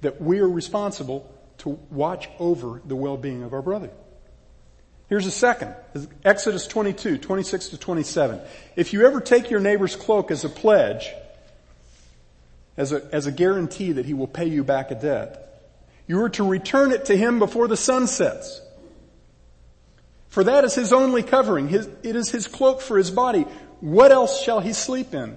That 0.00 0.20
we 0.20 0.40
are 0.40 0.48
responsible 0.48 1.32
to 1.58 1.78
watch 1.92 2.28
over 2.40 2.82
the 2.84 2.96
well-being 2.96 3.44
of 3.44 3.52
our 3.52 3.62
brother. 3.62 3.90
Here's 5.08 5.26
a 5.26 5.30
second. 5.30 5.76
Exodus 6.24 6.66
22, 6.66 7.18
26 7.18 7.68
to 7.68 7.78
27. 7.78 8.40
If 8.74 8.92
you 8.92 9.06
ever 9.06 9.20
take 9.20 9.48
your 9.48 9.60
neighbor's 9.60 9.94
cloak 9.94 10.32
as 10.32 10.44
a 10.44 10.48
pledge, 10.48 11.08
as 12.76 12.90
a, 12.90 13.08
as 13.12 13.26
a 13.28 13.32
guarantee 13.32 13.92
that 13.92 14.06
he 14.06 14.14
will 14.14 14.26
pay 14.26 14.46
you 14.46 14.64
back 14.64 14.90
a 14.90 14.96
debt, 14.96 15.47
you 16.08 16.20
are 16.22 16.30
to 16.30 16.42
return 16.42 16.90
it 16.90 17.04
to 17.04 17.16
him 17.16 17.38
before 17.38 17.68
the 17.68 17.76
sun 17.76 18.06
sets. 18.06 18.60
For 20.28 20.42
that 20.42 20.64
is 20.64 20.74
his 20.74 20.92
only 20.92 21.22
covering. 21.22 21.68
His, 21.68 21.88
it 22.02 22.16
is 22.16 22.30
his 22.30 22.48
cloak 22.48 22.80
for 22.80 22.96
his 22.96 23.10
body. 23.10 23.42
What 23.80 24.10
else 24.10 24.42
shall 24.42 24.60
he 24.60 24.72
sleep 24.72 25.14
in? 25.14 25.36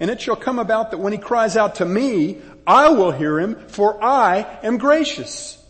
And 0.00 0.10
it 0.10 0.20
shall 0.20 0.36
come 0.36 0.58
about 0.58 0.90
that 0.90 0.98
when 0.98 1.12
he 1.12 1.18
cries 1.18 1.56
out 1.56 1.76
to 1.76 1.84
me, 1.84 2.40
I 2.66 2.88
will 2.88 3.12
hear 3.12 3.38
him, 3.38 3.56
for 3.68 4.02
I 4.02 4.58
am 4.62 4.78
gracious. 4.78 5.62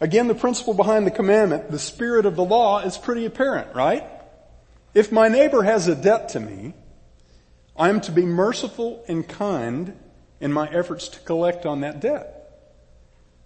Again, 0.00 0.28
the 0.28 0.34
principle 0.34 0.74
behind 0.74 1.06
the 1.06 1.10
commandment, 1.10 1.70
the 1.70 1.78
spirit 1.78 2.26
of 2.26 2.36
the 2.36 2.44
law 2.44 2.80
is 2.80 2.98
pretty 2.98 3.24
apparent, 3.24 3.74
right? 3.74 4.04
If 4.92 5.10
my 5.10 5.28
neighbor 5.28 5.62
has 5.62 5.88
a 5.88 5.94
debt 5.94 6.30
to 6.30 6.40
me, 6.40 6.74
I 7.76 7.88
am 7.88 8.00
to 8.02 8.12
be 8.12 8.24
merciful 8.26 9.02
and 9.08 9.26
kind 9.26 9.96
in 10.44 10.52
my 10.52 10.68
efforts 10.68 11.08
to 11.08 11.18
collect 11.20 11.64
on 11.64 11.80
that 11.80 12.00
debt. 12.00 12.50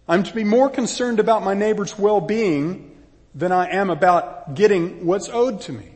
I'm 0.08 0.24
to 0.24 0.34
be 0.34 0.42
more 0.42 0.68
concerned 0.68 1.20
about 1.20 1.44
my 1.44 1.54
neighbor's 1.54 1.96
well-being 1.96 2.90
than 3.36 3.52
I 3.52 3.70
am 3.70 3.88
about 3.88 4.56
getting 4.56 5.06
what's 5.06 5.28
owed 5.28 5.60
to 5.62 5.72
me. 5.72 5.92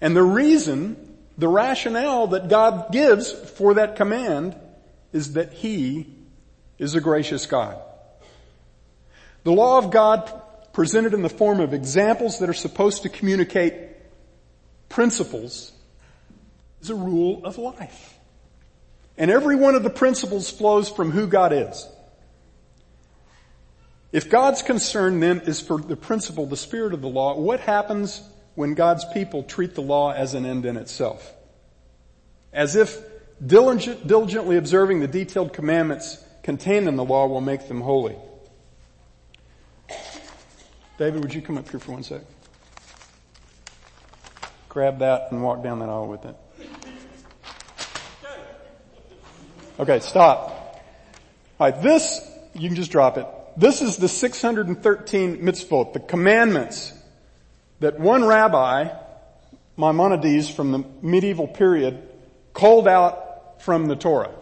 And 0.00 0.16
the 0.16 0.22
reason, 0.22 1.18
the 1.36 1.46
rationale 1.46 2.28
that 2.28 2.48
God 2.48 2.90
gives 2.90 3.30
for 3.30 3.74
that 3.74 3.96
command 3.96 4.56
is 5.12 5.34
that 5.34 5.52
He 5.52 6.06
is 6.78 6.94
a 6.94 7.00
gracious 7.02 7.44
God. 7.44 7.78
The 9.44 9.52
law 9.52 9.76
of 9.76 9.90
God 9.90 10.32
presented 10.72 11.12
in 11.12 11.20
the 11.20 11.28
form 11.28 11.60
of 11.60 11.74
examples 11.74 12.38
that 12.38 12.48
are 12.48 12.54
supposed 12.54 13.02
to 13.02 13.10
communicate 13.10 13.74
principles 14.88 15.72
is 16.80 16.88
a 16.88 16.94
rule 16.94 17.44
of 17.44 17.58
life. 17.58 18.16
And 19.20 19.30
every 19.30 19.54
one 19.54 19.74
of 19.74 19.82
the 19.82 19.90
principles 19.90 20.48
flows 20.48 20.88
from 20.88 21.10
who 21.10 21.26
God 21.26 21.52
is. 21.52 21.86
If 24.12 24.30
God's 24.30 24.62
concern 24.62 25.20
then 25.20 25.40
is 25.40 25.60
for 25.60 25.76
the 25.76 25.94
principle, 25.94 26.46
the 26.46 26.56
spirit 26.56 26.94
of 26.94 27.02
the 27.02 27.08
law, 27.08 27.38
what 27.38 27.60
happens 27.60 28.22
when 28.54 28.72
God's 28.72 29.04
people 29.12 29.42
treat 29.42 29.74
the 29.74 29.82
law 29.82 30.10
as 30.10 30.32
an 30.32 30.46
end 30.46 30.64
in 30.64 30.78
itself? 30.78 31.34
As 32.50 32.76
if 32.76 32.98
diligent, 33.46 34.06
diligently 34.06 34.56
observing 34.56 35.00
the 35.00 35.06
detailed 35.06 35.52
commandments 35.52 36.24
contained 36.42 36.88
in 36.88 36.96
the 36.96 37.04
law 37.04 37.26
will 37.26 37.42
make 37.42 37.68
them 37.68 37.82
holy. 37.82 38.16
David, 40.96 41.22
would 41.22 41.34
you 41.34 41.42
come 41.42 41.58
up 41.58 41.68
here 41.68 41.78
for 41.78 41.92
one 41.92 42.02
sec? 42.04 42.22
Grab 44.70 45.00
that 45.00 45.30
and 45.30 45.42
walk 45.42 45.62
down 45.62 45.80
that 45.80 45.90
aisle 45.90 46.08
with 46.08 46.24
it. 46.24 46.36
Okay, 49.78 50.00
stop. 50.00 50.82
Alright, 51.58 51.82
this, 51.82 52.20
you 52.54 52.68
can 52.68 52.76
just 52.76 52.90
drop 52.90 53.18
it. 53.18 53.26
This 53.56 53.82
is 53.82 53.96
the 53.96 54.08
613 54.08 55.38
mitzvot, 55.38 55.92
the 55.92 56.00
commandments 56.00 56.92
that 57.80 57.98
one 57.98 58.24
rabbi, 58.24 58.88
Maimonides 59.76 60.50
from 60.50 60.72
the 60.72 60.84
medieval 61.02 61.48
period, 61.48 62.02
called 62.52 62.86
out 62.86 63.62
from 63.62 63.86
the 63.86 63.96
Torah. 63.96 64.34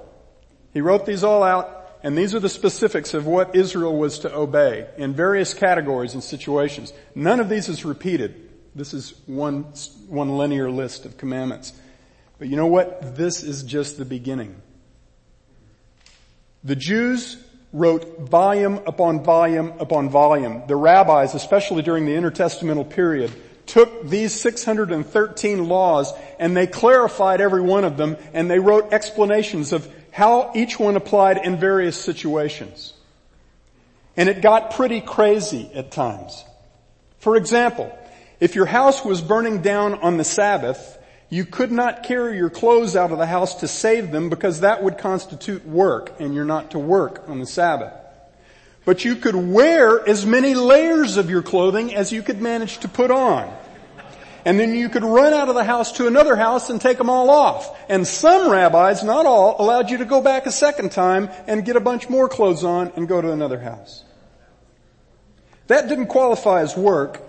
He 0.73 0.81
wrote 0.81 1.07
these 1.07 1.25
all 1.25 1.43
out 1.43 1.79
and 2.03 2.17
these 2.17 2.35
are 2.35 2.41
the 2.41 2.49
specifics 2.49 3.15
of 3.15 3.27
what 3.27 3.57
Israel 3.57 3.97
was 3.97 4.21
to 4.21 4.33
obey 4.33 4.89
in 4.97 5.15
various 5.15 5.53
categories 5.53 6.15
and 6.15 6.23
situations. 6.23 6.93
None 7.15 7.41
of 7.41 7.49
these 7.49 7.69
is 7.69 7.85
repeated. 7.85 8.51
This 8.75 8.95
is 8.95 9.15
one, 9.27 9.65
one 10.07 10.37
linear 10.37 10.71
list 10.71 11.05
of 11.05 11.17
commandments. 11.17 11.73
But 12.39 12.49
you 12.49 12.57
know 12.57 12.67
what? 12.67 13.17
This 13.17 13.43
is 13.43 13.65
just 13.65 13.99
the 13.99 14.05
beginning. 14.05 14.63
The 16.65 16.77
Jews 16.77 17.37
wrote 17.73 18.21
volume 18.21 18.81
upon 18.87 19.23
volume 19.23 19.75
upon 19.79 20.09
volume. 20.09 20.63
The 20.67 20.77
rabbis, 20.77 21.35
especially 21.35 21.83
during 21.83 22.07
the 22.07 22.13
intertestamental 22.13 22.91
period, 22.91 23.31
took 23.67 24.09
these 24.09 24.33
613 24.41 25.69
laws 25.69 26.13
and 26.39 26.57
they 26.57 26.67
clarified 26.67 27.41
every 27.41 27.61
one 27.61 27.85
of 27.85 27.97
them 27.97 28.17
and 28.33 28.51
they 28.51 28.59
wrote 28.59 28.93
explanations 28.93 29.73
of 29.73 29.89
how 30.11 30.51
each 30.55 30.81
one 30.81 30.97
applied 30.97 31.39
in 31.45 31.59
various 31.59 31.97
situations. 32.01 32.95
And 34.17 34.29
it 34.29 34.41
got 34.41 34.73
pretty 34.73 35.01
crazy 35.01 35.71
at 35.75 35.93
times. 35.93 36.43
For 37.19 37.37
example, 37.37 37.97
if 38.41 38.55
your 38.55 38.67
house 38.67 39.05
was 39.05 39.21
burning 39.21 39.63
down 39.63 39.95
on 39.95 40.17
the 40.17 40.25
Sabbath, 40.25 40.98
you 41.31 41.45
could 41.45 41.71
not 41.71 42.03
carry 42.03 42.37
your 42.37 42.51
clothes 42.51 42.97
out 42.97 43.13
of 43.13 43.19
the 43.19 43.27
house 43.27 43.57
to 43.57 43.69
save 43.69 44.11
them 44.11 44.31
because 44.31 44.61
that 44.61 44.83
would 44.83 44.99
constitute 44.99 45.67
work 45.67 46.19
and 46.21 46.35
you're 46.35 46.45
not 46.45 46.71
to 46.71 46.79
work 46.79 47.29
on 47.29 47.39
the 47.39 47.47
Sabbath. 47.47 47.93
But 48.85 49.05
you 49.05 49.17
could 49.17 49.37
wear 49.37 50.07
as 50.09 50.25
many 50.25 50.55
layers 50.55 51.17
of 51.19 51.29
your 51.29 51.43
clothing 51.43 51.95
as 51.95 52.11
you 52.11 52.23
could 52.23 52.41
manage 52.41 52.79
to 52.79 52.89
put 52.89 53.11
on 53.11 53.55
and 54.49 54.59
then 54.59 54.75
you 54.75 54.89
could 54.89 55.05
run 55.05 55.35
out 55.35 55.51
of 55.51 55.55
the 55.55 55.65
house 55.65 55.93
to 55.93 56.07
another 56.07 56.35
house 56.35 56.71
and 56.71 56.81
take 56.81 56.97
them 56.97 57.11
all 57.11 57.29
off. 57.29 57.77
And 57.91 58.07
some 58.07 58.51
rabbis, 58.51 59.05
not 59.05 59.27
all, 59.27 59.57
allowed 59.59 59.91
you 59.91 59.99
to 59.99 60.07
go 60.07 60.23
back 60.23 60.47
a 60.47 60.51
second 60.51 60.91
time 60.91 61.29
and 61.47 61.67
get 61.67 61.77
a 61.77 61.81
bunch 61.81 62.09
more 62.09 62.31
clothes 62.31 62.65
on 62.65 62.93
and 62.97 63.07
go 63.07 63.21
to 63.21 63.31
another 63.31 63.61
house. 63.61 64.05
That 65.67 65.89
didn't 65.89 66.07
qualify 66.07 66.63
as 66.63 66.75
work 66.77 67.21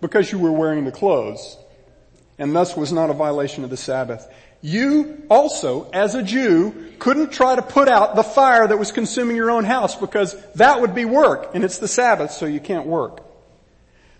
because 0.00 0.32
you 0.32 0.40
were 0.40 0.50
wearing 0.50 0.84
the 0.84 0.90
clothes 0.90 1.56
and 2.38 2.54
thus 2.54 2.76
was 2.76 2.92
not 2.92 3.10
a 3.10 3.14
violation 3.14 3.64
of 3.64 3.70
the 3.70 3.76
Sabbath. 3.76 4.28
You 4.60 5.22
also, 5.28 5.90
as 5.90 6.14
a 6.14 6.22
Jew, 6.22 6.94
couldn't 6.98 7.32
try 7.32 7.54
to 7.54 7.62
put 7.62 7.88
out 7.88 8.16
the 8.16 8.22
fire 8.22 8.66
that 8.66 8.78
was 8.78 8.92
consuming 8.92 9.36
your 9.36 9.50
own 9.50 9.64
house 9.64 9.94
because 9.94 10.34
that 10.54 10.80
would 10.80 10.94
be 10.94 11.04
work 11.04 11.50
and 11.54 11.62
it's 11.62 11.78
the 11.78 11.88
Sabbath 11.88 12.30
so 12.30 12.46
you 12.46 12.60
can't 12.60 12.86
work. 12.86 13.22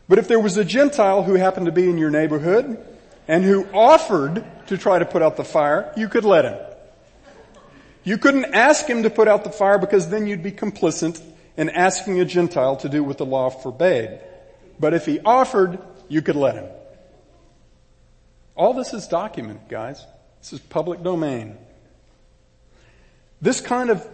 But 0.09 0.19
if 0.19 0.29
there 0.29 0.41
was 0.41 0.57
a 0.57 0.65
Gentile 0.65 1.23
who 1.23 1.35
happened 1.35 1.67
to 1.67 1.73
be 1.73 1.89
in 1.89 1.97
your 1.97 2.11
neighborhood 2.11 2.79
and 3.27 3.43
who 3.43 3.67
offered 3.73 4.45
to 4.67 4.77
try 4.77 4.99
to 4.99 5.07
put 5.07 5.23
out 5.23 5.37
the 5.37 5.45
fire, 5.45 5.93
you 5.97 6.09
could 6.09 6.25
let 6.25 6.45
him. 6.45 6.59
You 8.05 8.19
couldn't 8.19 8.55
ask 8.55 8.87
him 8.87 9.05
to 9.05 9.11
put 9.11 9.29
out 9.29 9.45
the 9.45 9.51
fire 9.51 9.79
because 9.79 10.11
then 10.11 10.27
you'd 10.27 10.43
be 10.43 10.53
complicit 10.53 11.23
in 11.57 11.71
asking 11.71 12.21
a 12.21 12.25
Gentile 12.27 12.77
to 12.77 12.89
do 12.91 13.03
what 13.03 13.17
the 13.17 13.25
law 13.25 13.49
forbade. 13.49 14.21
But 14.79 14.93
if 14.93 15.07
he 15.07 15.21
offered, 15.21 15.79
you 16.09 16.21
could 16.21 16.37
let 16.37 16.57
him. 16.57 16.67
All 18.57 18.73
this 18.73 18.95
is 18.95 19.09
documented, 19.09 19.69
guys. 19.69 20.05
This 20.41 20.55
is 20.55 20.61
public 20.61 21.03
domain. 21.03 21.57
This 23.41 23.61
kind 23.61 23.91
of 23.91 24.07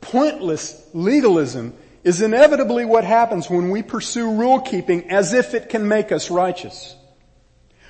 pointless 0.00 0.88
legalism 0.92 1.74
is 2.02 2.20
inevitably 2.20 2.84
what 2.84 3.04
happens 3.04 3.48
when 3.48 3.70
we 3.70 3.82
pursue 3.82 4.32
rule 4.32 4.60
keeping 4.60 5.10
as 5.10 5.32
if 5.32 5.54
it 5.54 5.68
can 5.68 5.88
make 5.88 6.12
us 6.12 6.30
righteous. 6.30 6.94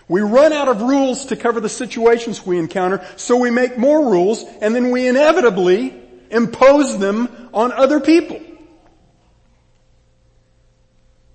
We 0.07 0.21
run 0.21 0.53
out 0.53 0.69
of 0.69 0.83
rules 0.83 1.27
to 1.27 1.37
cover 1.37 1.61
the 1.61 1.69
situations 1.69 2.45
we 2.45 2.59
encounter, 2.59 3.05
so 3.17 3.37
we 3.39 3.51
make 3.51 3.79
more 3.79 4.11
rules 4.11 4.45
and 4.61 4.75
then 4.75 4.91
we 4.91 5.09
inevitably 5.09 6.01
impose 6.31 6.99
them 6.99 7.49
on 7.55 7.73
other 7.73 8.01
people. 8.01 8.41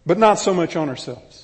But 0.06 0.18
not 0.18 0.40
so 0.40 0.54
much 0.54 0.76
on 0.76 0.88
ourselves. 0.90 1.39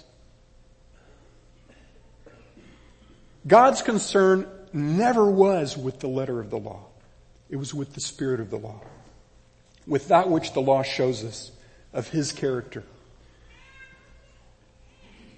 God's 3.47 3.81
concern 3.81 4.47
never 4.73 5.29
was 5.29 5.77
with 5.77 5.99
the 5.99 6.08
letter 6.08 6.39
of 6.39 6.49
the 6.49 6.58
law. 6.58 6.86
It 7.49 7.58
was 7.58 7.73
with 7.73 7.93
the 7.93 8.01
spirit 8.01 8.39
of 8.39 8.49
the 8.49 8.58
law 8.58 8.81
with 9.88 10.08
that 10.08 10.29
which 10.29 10.53
the 10.53 10.62
law 10.62 10.84
shows 10.84 11.23
us 11.23 11.51
of 11.93 12.10
his 12.10 12.31
character. 12.31 12.84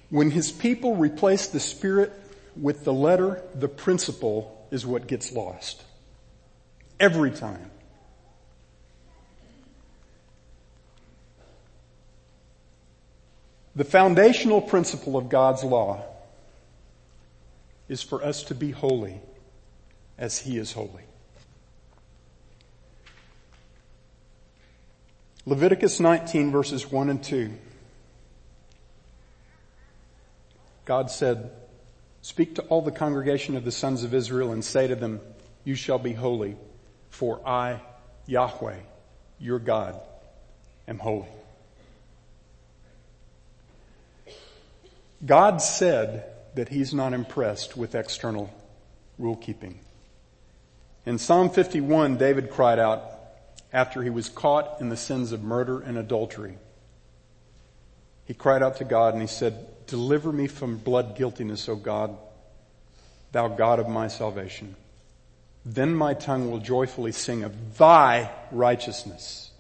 When 0.10 0.32
his 0.32 0.52
people 0.52 0.96
replace 0.96 1.48
the 1.48 1.60
spirit 1.60 2.14
with 2.56 2.86
the 2.86 2.94
letter, 2.94 3.42
the 3.54 3.68
principle 3.68 4.68
is 4.72 4.86
what 4.86 5.08
gets 5.08 5.32
lost. 5.32 5.84
Every 7.00 7.32
time. 7.32 7.72
The 13.76 13.84
foundational 13.84 14.62
principle 14.62 15.18
of 15.18 15.30
God's 15.30 15.64
law 15.64 16.04
is 17.88 18.02
for 18.02 18.24
us 18.24 18.44
to 18.44 18.56
be 18.56 18.72
holy 18.72 19.22
as 20.18 20.40
He 20.40 20.58
is 20.58 20.74
holy. 20.74 21.04
Leviticus 25.46 26.00
19 26.00 26.52
verses 26.52 26.92
1 26.92 27.10
and 27.10 27.24
2. 27.24 27.54
God 30.84 31.10
said, 31.10 31.52
speak 32.22 32.56
to 32.56 32.62
all 32.64 32.82
the 32.82 32.92
congregation 32.92 33.56
of 33.56 33.64
the 33.64 33.72
sons 33.72 34.04
of 34.04 34.14
Israel 34.14 34.52
and 34.52 34.64
say 34.64 34.88
to 34.88 34.96
them, 34.96 35.22
you 35.64 35.76
shall 35.76 36.00
be 36.00 36.14
holy, 36.14 36.56
for 37.10 37.42
I, 37.48 37.82
Yahweh, 38.26 38.78
your 39.40 39.60
God, 39.60 40.00
am 40.88 40.98
holy. 40.98 41.28
God 45.26 45.62
said 45.62 46.26
that 46.58 46.70
he's 46.70 46.92
not 46.92 47.14
impressed 47.14 47.78
with 47.78 47.94
external 47.94 48.52
rule 49.20 49.36
keeping. 49.36 49.80
In 51.06 51.20
Psalm 51.20 51.52
51, 51.52 52.18
David 52.18 52.50
cried 52.50 52.80
out 52.80 53.04
after 53.72 54.02
he 54.02 54.10
was 54.10 54.28
caught 54.28 54.82
in 54.82 54.90
the 54.90 54.98
sins 54.98 55.32
of 55.32 55.44
murder 55.44 55.80
and 55.80 56.00
adultery. 56.00 56.58
He 58.26 58.34
cried 58.34 58.64
out 58.64 58.78
to 58.78 58.86
God 58.86 59.14
and 59.14 59.22
he 59.22 59.28
said, 59.28 59.68
deliver 59.86 60.32
me 60.32 60.48
from 60.48 60.78
blood 60.78 61.16
guiltiness, 61.16 61.70
O 61.70 61.76
God, 61.76 62.18
thou 63.32 63.48
God 63.50 63.80
of 63.80 63.88
my 63.88 64.08
salvation. 64.08 64.76
Then 65.64 65.94
my 65.94 66.16
tongue 66.16 66.50
will 66.50 66.60
joyfully 66.60 67.12
sing 67.12 67.44
of 67.44 67.78
thy 67.78 68.32
righteousness. 68.52 69.52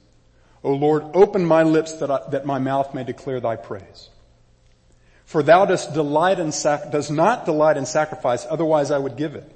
O 0.63 0.73
Lord, 0.73 1.03
open 1.13 1.45
my 1.45 1.61
lips 1.61 1.93
that, 1.93 2.09
I, 2.09 2.21
that 2.31 2.47
my 2.47 2.57
mouth 2.57 2.95
may 2.95 3.03
declare 3.03 3.39
thy 3.39 3.55
praise. 3.55 4.09
For 5.27 5.43
thou 5.43 5.65
dost 5.65 5.93
delight 5.93 6.39
in 6.39 6.53
sac- 6.53 6.89
does 6.89 7.11
not 7.11 7.43
delight 7.43 7.75
in 7.75 7.85
sacrifice, 7.85 8.47
otherwise 8.49 8.91
I 8.91 8.97
would 8.97 9.17
give 9.17 9.35
it. 9.35 9.51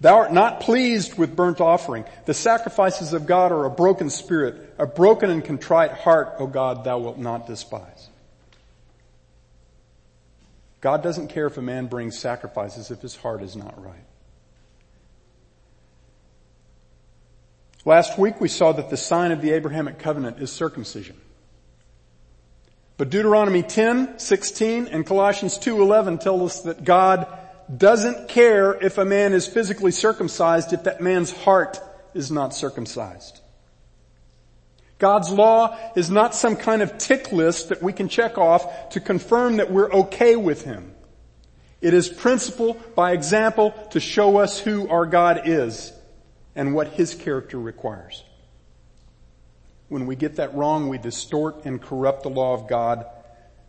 Thou 0.00 0.18
art 0.18 0.32
not 0.32 0.60
pleased 0.60 1.18
with 1.18 1.34
burnt 1.34 1.60
offering. 1.60 2.04
The 2.24 2.34
sacrifices 2.34 3.12
of 3.12 3.26
God 3.26 3.50
are 3.50 3.64
a 3.64 3.70
broken 3.70 4.10
spirit, 4.10 4.74
a 4.78 4.86
broken 4.86 5.28
and 5.28 5.44
contrite 5.44 5.90
heart, 5.90 6.36
O 6.38 6.46
God, 6.46 6.84
thou 6.84 6.98
wilt 6.98 7.18
not 7.18 7.48
despise. 7.48 8.08
God 10.80 11.02
doesn't 11.02 11.28
care 11.28 11.46
if 11.46 11.58
a 11.58 11.62
man 11.62 11.88
brings 11.88 12.16
sacrifices 12.16 12.92
if 12.92 13.02
his 13.02 13.16
heart 13.16 13.42
is 13.42 13.56
not 13.56 13.84
right. 13.84 14.06
Last 17.84 18.16
week 18.16 18.40
we 18.40 18.48
saw 18.48 18.70
that 18.70 18.88
the 18.88 18.96
sign 18.96 19.32
of 19.32 19.42
the 19.42 19.50
Abrahamic 19.50 19.98
covenant 19.98 20.38
is 20.38 20.52
circumcision. 20.52 21.20
But 23.00 23.08
Deuteronomy 23.08 23.62
10, 23.62 24.18
16 24.18 24.88
and 24.88 25.06
Colossians 25.06 25.56
2.11 25.56 26.20
tell 26.20 26.44
us 26.44 26.60
that 26.64 26.84
God 26.84 27.26
doesn't 27.74 28.28
care 28.28 28.74
if 28.74 28.98
a 28.98 29.06
man 29.06 29.32
is 29.32 29.46
physically 29.46 29.90
circumcised 29.90 30.74
if 30.74 30.82
that 30.82 31.00
man's 31.00 31.30
heart 31.30 31.80
is 32.12 32.30
not 32.30 32.54
circumcised. 32.54 33.40
God's 34.98 35.30
law 35.30 35.78
is 35.96 36.10
not 36.10 36.34
some 36.34 36.56
kind 36.56 36.82
of 36.82 36.98
tick 36.98 37.32
list 37.32 37.70
that 37.70 37.82
we 37.82 37.94
can 37.94 38.10
check 38.10 38.36
off 38.36 38.90
to 38.90 39.00
confirm 39.00 39.56
that 39.56 39.70
we're 39.70 39.90
okay 39.90 40.36
with 40.36 40.66
Him. 40.66 40.92
It 41.80 41.94
is 41.94 42.06
principle 42.06 42.74
by 42.94 43.12
example 43.12 43.70
to 43.92 44.00
show 44.00 44.36
us 44.36 44.60
who 44.60 44.90
our 44.90 45.06
God 45.06 45.48
is 45.48 45.90
and 46.54 46.74
what 46.74 46.88
His 46.88 47.14
character 47.14 47.58
requires. 47.58 48.24
When 49.90 50.06
we 50.06 50.14
get 50.14 50.36
that 50.36 50.54
wrong, 50.54 50.88
we 50.88 50.98
distort 50.98 51.64
and 51.64 51.82
corrupt 51.82 52.22
the 52.22 52.30
law 52.30 52.54
of 52.54 52.68
God, 52.68 53.04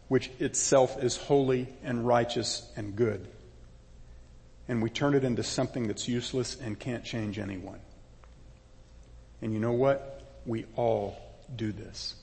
which 0.08 0.30
itself 0.40 1.04
is 1.04 1.18
holy 1.18 1.68
and 1.84 2.06
righteous 2.06 2.72
and 2.76 2.96
good. 2.96 3.28
And 4.68 4.84
we 4.84 4.92
turn 4.92 5.16
it 5.16 5.24
into 5.24 5.42
something 5.42 5.88
that's 5.88 6.08
useless 6.08 6.56
and 6.62 6.80
can't 6.80 7.04
change 7.04 7.40
anyone. 7.40 7.80
And 9.42 9.52
you 9.52 9.60
know 9.60 9.72
what? 9.72 10.22
We 10.46 10.66
all 10.76 11.18
do 11.56 11.72
this. 11.72 12.14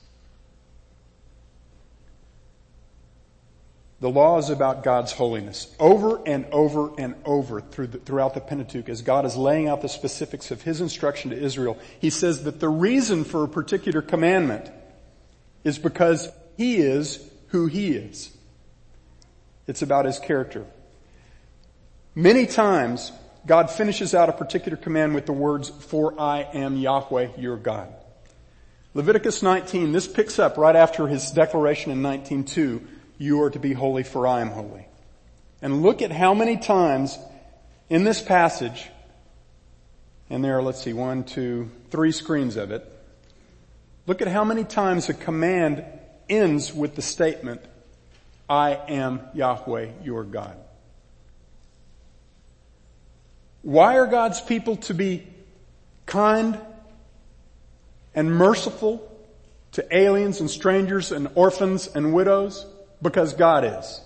The 4.01 4.09
law 4.09 4.37
is 4.37 4.49
about 4.49 4.83
God's 4.83 5.11
holiness. 5.11 5.73
Over 5.77 6.21
and 6.25 6.45
over 6.51 6.91
and 6.97 7.15
over 7.25 7.59
through 7.59 7.87
the, 7.87 7.97
throughout 7.97 8.33
the 8.33 8.39
Pentateuch, 8.39 8.87
as 8.87 9.01
God 9.01 9.25
is 9.25 9.35
laying 9.35 9.67
out 9.67 9.81
the 9.81 9.89
specifics 9.89 10.51
of 10.51 10.61
His 10.61 10.79
instruction 10.79 11.31
to 11.31 11.37
Israel, 11.37 11.77
He 11.99 12.09
says 12.09 12.43
that 12.43 12.61
the 12.61 12.69
reason 12.69 13.25
for 13.25 13.43
a 13.43 13.47
particular 13.47 14.01
commandment 14.01 14.71
is 15.65 15.77
because 15.77 16.29
He 16.55 16.77
is 16.77 17.19
who 17.47 17.67
He 17.67 17.91
is. 17.91 18.31
It's 19.67 19.81
about 19.81 20.05
His 20.05 20.17
character. 20.17 20.65
Many 22.15 22.45
times, 22.45 23.11
God 23.45 23.69
finishes 23.69 24.13
out 24.13 24.29
a 24.29 24.33
particular 24.33 24.77
command 24.77 25.13
with 25.13 25.25
the 25.25 25.33
words, 25.33 25.69
for 25.69 26.19
I 26.19 26.41
am 26.53 26.77
Yahweh 26.77 27.29
your 27.37 27.57
God. 27.57 27.93
Leviticus 28.93 29.43
19, 29.43 29.91
this 29.91 30.07
picks 30.07 30.39
up 30.39 30.57
right 30.57 30.75
after 30.75 31.07
his 31.07 31.29
declaration 31.31 31.91
in 31.91 32.01
19.2 32.01 32.85
you 33.19 33.43
are 33.43 33.51
to 33.51 33.59
be 33.59 33.73
holy 33.73 34.01
for 34.01 34.25
I 34.25 34.41
am 34.41 34.49
holy. 34.49 34.87
And 35.61 35.83
look 35.83 36.01
at 36.01 36.11
how 36.11 36.33
many 36.33 36.57
times 36.57 37.19
in 37.89 38.03
this 38.03 38.21
passage, 38.21 38.89
and 40.29 40.43
there 40.43 40.57
are, 40.57 40.63
let's 40.63 40.81
see, 40.81 40.93
one, 40.93 41.25
two, 41.25 41.69
three 41.91 42.11
screens 42.11 42.55
of 42.55 42.71
it. 42.71 42.91
Look 44.07 44.21
at 44.21 44.27
how 44.27 44.43
many 44.43 44.63
times 44.63 45.09
a 45.09 45.13
command 45.13 45.83
ends 46.29 46.73
with 46.73 46.95
the 46.95 47.01
statement, 47.01 47.61
I 48.49 48.71
am 48.71 49.21
Yahweh 49.33 49.89
your 50.03 50.23
God. 50.23 50.55
Why 53.61 53.97
are 53.97 54.07
God's 54.07 54.39
people 54.39 54.77
to 54.77 54.93
be 54.93 55.27
kind 56.05 56.57
and 58.15 58.31
merciful 58.31 59.05
to 59.73 59.95
aliens 59.95 60.39
and 60.39 60.49
strangers 60.49 61.11
and 61.11 61.27
orphans 61.35 61.87
and 61.87 62.13
widows? 62.13 62.65
Because 63.01 63.33
God 63.33 63.63
is. 63.63 64.01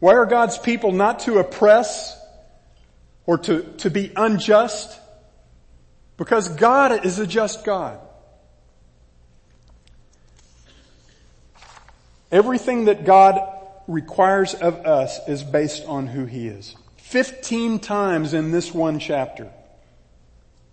Why 0.00 0.14
are 0.14 0.26
God's 0.26 0.58
people 0.58 0.92
not 0.92 1.20
to 1.20 1.38
oppress 1.38 2.18
or 3.26 3.38
to, 3.38 3.62
to 3.78 3.90
be 3.90 4.12
unjust? 4.16 5.00
Because 6.16 6.48
God 6.48 7.04
is 7.04 7.18
a 7.18 7.26
just 7.26 7.64
God. 7.64 8.00
Everything 12.30 12.86
that 12.86 13.04
God 13.04 13.40
requires 13.86 14.54
of 14.54 14.86
us 14.86 15.20
is 15.28 15.42
based 15.42 15.84
on 15.86 16.06
who 16.06 16.24
He 16.24 16.48
is. 16.48 16.74
Fifteen 16.96 17.78
times 17.78 18.34
in 18.34 18.50
this 18.50 18.74
one 18.74 18.98
chapter, 18.98 19.52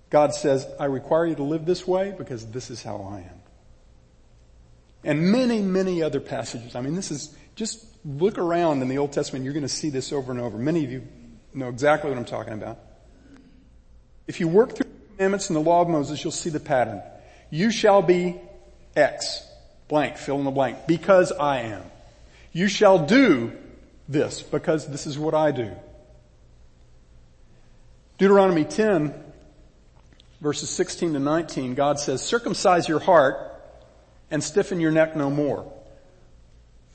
God 0.09 0.33
says, 0.33 0.67
I 0.79 0.85
require 0.85 1.27
you 1.27 1.35
to 1.35 1.43
live 1.43 1.65
this 1.65 1.87
way 1.87 2.13
because 2.17 2.45
this 2.47 2.69
is 2.69 2.81
how 2.81 3.07
I 3.11 3.19
am. 3.19 3.40
And 5.03 5.31
many, 5.31 5.61
many 5.61 6.03
other 6.03 6.19
passages. 6.19 6.75
I 6.75 6.81
mean, 6.81 6.95
this 6.95 7.11
is, 7.11 7.35
just 7.55 7.83
look 8.05 8.37
around 8.37 8.81
in 8.81 8.87
the 8.87 8.97
Old 8.97 9.13
Testament, 9.13 9.45
you're 9.45 9.53
going 9.53 9.63
to 9.63 9.69
see 9.69 9.89
this 9.89 10.11
over 10.13 10.31
and 10.31 10.39
over. 10.39 10.57
Many 10.57 10.85
of 10.85 10.91
you 10.91 11.07
know 11.53 11.69
exactly 11.69 12.09
what 12.09 12.17
I'm 12.17 12.25
talking 12.25 12.53
about. 12.53 12.79
If 14.27 14.39
you 14.39 14.47
work 14.47 14.75
through 14.75 14.89
the 14.89 15.15
commandments 15.15 15.49
and 15.49 15.55
the 15.55 15.61
law 15.61 15.81
of 15.81 15.89
Moses, 15.89 16.23
you'll 16.23 16.31
see 16.31 16.49
the 16.49 16.59
pattern. 16.59 17.01
You 17.49 17.71
shall 17.71 18.01
be 18.01 18.39
X, 18.95 19.45
blank, 19.87 20.17
fill 20.17 20.37
in 20.37 20.45
the 20.45 20.51
blank, 20.51 20.87
because 20.87 21.31
I 21.31 21.61
am. 21.61 21.83
You 22.53 22.67
shall 22.67 23.05
do 23.05 23.53
this 24.07 24.41
because 24.41 24.87
this 24.87 25.07
is 25.07 25.17
what 25.17 25.33
I 25.33 25.51
do. 25.51 25.71
Deuteronomy 28.17 28.65
10 28.65 29.15
verses 30.41 30.69
16 30.69 31.13
to 31.13 31.19
19, 31.19 31.75
God 31.75 31.99
says, 31.99 32.21
circumcise 32.21 32.87
your 32.89 32.99
heart 32.99 33.50
and 34.31 34.43
stiffen 34.43 34.79
your 34.79 34.91
neck 34.91 35.15
no 35.15 35.29
more. 35.29 35.71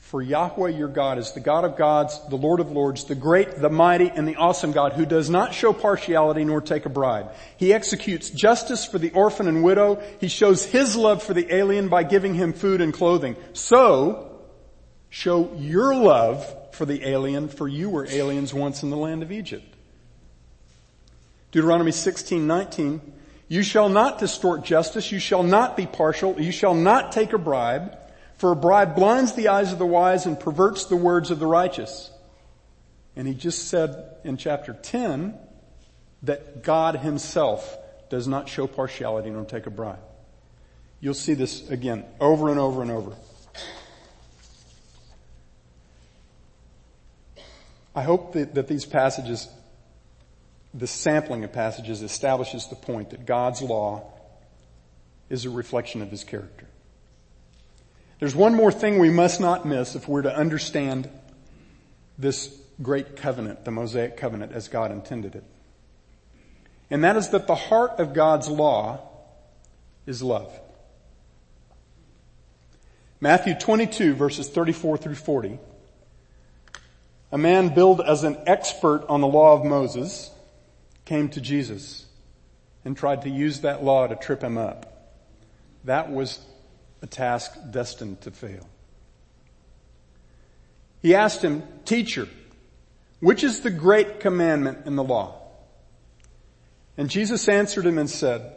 For 0.07 0.21
Yahweh 0.21 0.69
your 0.69 0.87
God 0.87 1.17
is 1.17 1.33
the 1.33 1.41
God 1.41 1.65
of 1.65 1.75
gods, 1.75 2.17
the 2.29 2.37
Lord 2.37 2.61
of 2.61 2.71
lords, 2.71 3.03
the 3.03 3.13
great, 3.13 3.57
the 3.57 3.69
mighty, 3.69 4.09
and 4.09 4.25
the 4.25 4.37
awesome 4.37 4.71
God 4.71 4.93
who 4.93 5.05
does 5.05 5.29
not 5.29 5.53
show 5.53 5.73
partiality 5.73 6.45
nor 6.45 6.61
take 6.61 6.85
a 6.85 6.89
bribe. 6.89 7.33
He 7.57 7.73
executes 7.73 8.29
justice 8.29 8.85
for 8.85 8.99
the 8.99 9.11
orphan 9.11 9.49
and 9.49 9.65
widow. 9.65 10.01
He 10.21 10.29
shows 10.29 10.63
his 10.63 10.95
love 10.95 11.21
for 11.21 11.33
the 11.33 11.53
alien 11.53 11.89
by 11.89 12.03
giving 12.03 12.35
him 12.35 12.53
food 12.53 12.79
and 12.79 12.93
clothing. 12.93 13.35
So, 13.51 14.39
show 15.09 15.53
your 15.57 15.93
love 15.93 16.55
for 16.73 16.85
the 16.85 17.05
alien, 17.05 17.49
for 17.49 17.67
you 17.67 17.89
were 17.89 18.07
aliens 18.07 18.53
once 18.53 18.83
in 18.83 18.89
the 18.89 18.95
land 18.95 19.23
of 19.23 19.31
Egypt. 19.33 19.75
Deuteronomy 21.51 21.91
16, 21.91 22.47
19, 22.47 23.01
you 23.47 23.63
shall 23.63 23.89
not 23.89 24.19
distort 24.19 24.63
justice. 24.63 25.11
You 25.11 25.19
shall 25.19 25.43
not 25.43 25.77
be 25.77 25.85
partial. 25.85 26.39
You 26.39 26.51
shall 26.51 26.73
not 26.73 27.11
take 27.11 27.33
a 27.33 27.37
bribe. 27.37 27.97
For 28.35 28.51
a 28.51 28.55
bribe 28.55 28.95
blinds 28.95 29.33
the 29.33 29.47
eyes 29.47 29.71
of 29.71 29.79
the 29.79 29.85
wise 29.85 30.25
and 30.25 30.39
perverts 30.39 30.85
the 30.85 30.95
words 30.95 31.31
of 31.31 31.39
the 31.39 31.47
righteous. 31.47 32.11
And 33.15 33.27
he 33.27 33.33
just 33.33 33.69
said 33.69 34.15
in 34.23 34.37
chapter 34.37 34.73
10 34.73 35.33
that 36.23 36.63
God 36.63 36.97
himself 36.97 37.77
does 38.09 38.27
not 38.27 38.47
show 38.47 38.67
partiality 38.67 39.29
nor 39.29 39.45
take 39.45 39.65
a 39.65 39.71
bribe. 39.71 39.99
You'll 40.99 41.13
see 41.13 41.33
this 41.33 41.69
again 41.69 42.05
over 42.19 42.49
and 42.49 42.59
over 42.59 42.81
and 42.81 42.91
over. 42.91 43.13
I 47.95 48.03
hope 48.03 48.33
that, 48.33 48.53
that 48.53 48.67
these 48.67 48.85
passages, 48.85 49.49
the 50.73 50.87
sampling 50.87 51.43
of 51.43 51.53
passages 51.53 52.01
establishes 52.01 52.67
the 52.67 52.75
point 52.75 53.11
that 53.11 53.25
God's 53.25 53.61
law 53.61 54.13
is 55.29 55.45
a 55.45 55.49
reflection 55.49 56.01
of 56.01 56.09
his 56.09 56.23
character. 56.23 56.67
There's 58.19 58.35
one 58.35 58.55
more 58.55 58.71
thing 58.71 58.99
we 58.99 59.09
must 59.09 59.39
not 59.39 59.65
miss 59.65 59.95
if 59.95 60.07
we're 60.07 60.23
to 60.23 60.35
understand 60.35 61.09
this 62.17 62.55
great 62.81 63.15
covenant, 63.15 63.65
the 63.65 63.71
Mosaic 63.71 64.17
covenant 64.17 64.51
as 64.51 64.67
God 64.67 64.91
intended 64.91 65.35
it. 65.35 65.43
And 66.89 67.03
that 67.03 67.17
is 67.17 67.29
that 67.29 67.47
the 67.47 67.55
heart 67.55 67.99
of 67.99 68.13
God's 68.13 68.47
law 68.47 68.99
is 70.05 70.23
love. 70.23 70.51
Matthew 73.19 73.55
22 73.55 74.13
verses 74.15 74.47
34 74.47 74.97
through 74.97 75.15
40. 75.15 75.59
A 77.31 77.37
man 77.37 77.73
billed 77.73 77.99
as 77.99 78.23
an 78.23 78.37
expert 78.47 79.05
on 79.09 79.21
the 79.21 79.27
law 79.27 79.53
of 79.53 79.65
Moses 79.65 80.31
came 81.07 81.29
to 81.29 81.41
Jesus 81.41 82.05
and 82.85 82.95
tried 82.95 83.23
to 83.23 83.29
use 83.29 83.61
that 83.61 83.83
law 83.83 84.05
to 84.07 84.15
trip 84.15 84.43
him 84.43 84.57
up. 84.57 85.15
That 85.85 86.11
was 86.11 86.39
a 87.01 87.07
task 87.07 87.51
destined 87.71 88.21
to 88.21 88.31
fail. 88.31 88.67
He 91.01 91.15
asked 91.15 91.41
him, 91.41 91.63
teacher, 91.85 92.27
which 93.21 93.43
is 93.43 93.61
the 93.61 93.71
great 93.71 94.19
commandment 94.19 94.85
in 94.85 94.95
the 94.95 95.03
law? 95.03 95.41
And 96.97 97.09
Jesus 97.09 97.47
answered 97.47 97.85
him 97.85 97.97
and 97.97 98.09
said, 98.09 98.53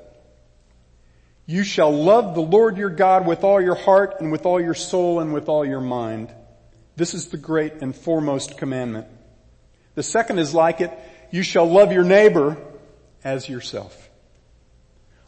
you 1.46 1.64
shall 1.64 1.92
love 1.92 2.34
the 2.36 2.42
Lord 2.42 2.76
your 2.76 2.90
God 2.90 3.26
with 3.26 3.42
all 3.42 3.60
your 3.60 3.74
heart 3.74 4.20
and 4.20 4.30
with 4.30 4.46
all 4.46 4.60
your 4.60 4.74
soul 4.74 5.18
and 5.18 5.32
with 5.32 5.48
all 5.48 5.64
your 5.64 5.80
mind. 5.80 6.32
This 6.94 7.12
is 7.12 7.26
the 7.26 7.36
great 7.36 7.74
and 7.82 7.94
foremost 7.94 8.56
commandment. 8.56 9.08
The 9.96 10.04
second 10.04 10.38
is 10.38 10.54
like 10.54 10.80
it. 10.80 10.96
You 11.30 11.42
shall 11.42 11.66
love 11.66 11.92
your 11.92 12.04
neighbor 12.04 12.56
as 13.22 13.48
yourself. 13.48 14.08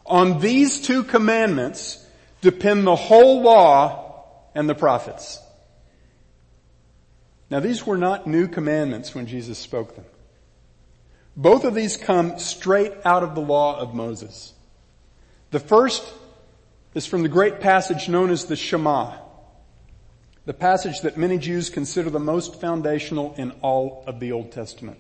On 0.05 0.41
these 0.41 0.81
two 0.81 1.05
commandments 1.05 2.05
depend 2.41 2.87
the 2.87 2.97
whole 2.97 3.43
law 3.43 4.25
and 4.55 4.69
the 4.69 4.75
prophets. 4.75 5.41
Now 7.51 7.61
these 7.61 7.87
were 7.87 7.99
not 7.99 8.27
new 8.27 8.49
commandments 8.49 9.15
when 9.15 9.27
Jesus 9.27 9.59
spoke 9.59 9.95
them. 9.95 10.07
Both 11.37 11.65
of 11.65 11.75
these 11.75 11.97
come 11.97 12.39
straight 12.39 12.93
out 13.05 13.23
of 13.23 13.35
the 13.35 13.41
law 13.41 13.79
of 13.79 13.95
Moses. 13.95 14.53
The 15.51 15.61
first 15.61 16.03
is 16.95 17.07
from 17.07 17.23
the 17.23 17.29
great 17.29 17.61
passage 17.61 18.09
known 18.09 18.31
as 18.31 18.47
the 18.47 18.57
Shema, 18.57 19.17
the 20.45 20.55
passage 20.55 21.01
that 21.03 21.17
many 21.17 21.39
Jews 21.39 21.71
consider 21.71 22.11
the 22.11 22.19
most 22.19 22.61
foundational 22.61 23.35
in 23.37 23.53
all 23.63 24.05
of 24.07 24.21
the 24.21 24.33
Old 24.33 24.53
Testament. 24.53 24.99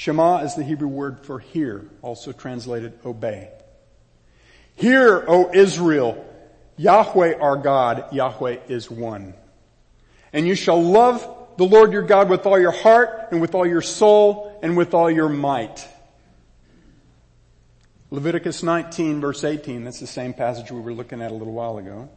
Shema 0.00 0.38
is 0.38 0.54
the 0.54 0.64
Hebrew 0.64 0.88
word 0.88 1.26
for 1.26 1.40
hear, 1.40 1.84
also 2.00 2.32
translated 2.32 2.98
obey. 3.04 3.50
Hear, 4.76 5.22
O 5.28 5.50
Israel, 5.52 6.24
Yahweh 6.78 7.34
our 7.38 7.58
God, 7.58 8.06
Yahweh 8.10 8.60
is 8.68 8.90
one. 8.90 9.34
And 10.32 10.48
you 10.48 10.54
shall 10.54 10.82
love 10.82 11.28
the 11.58 11.66
Lord 11.66 11.92
your 11.92 12.00
God 12.00 12.30
with 12.30 12.46
all 12.46 12.58
your 12.58 12.70
heart 12.70 13.28
and 13.30 13.42
with 13.42 13.54
all 13.54 13.66
your 13.66 13.82
soul 13.82 14.58
and 14.62 14.74
with 14.74 14.94
all 14.94 15.10
your 15.10 15.28
might. 15.28 15.86
Leviticus 18.10 18.62
19 18.62 19.20
verse 19.20 19.44
18, 19.44 19.84
that's 19.84 20.00
the 20.00 20.06
same 20.06 20.32
passage 20.32 20.72
we 20.72 20.80
were 20.80 20.94
looking 20.94 21.20
at 21.20 21.30
a 21.30 21.34
little 21.34 21.52
while 21.52 21.76
ago. 21.76 22.08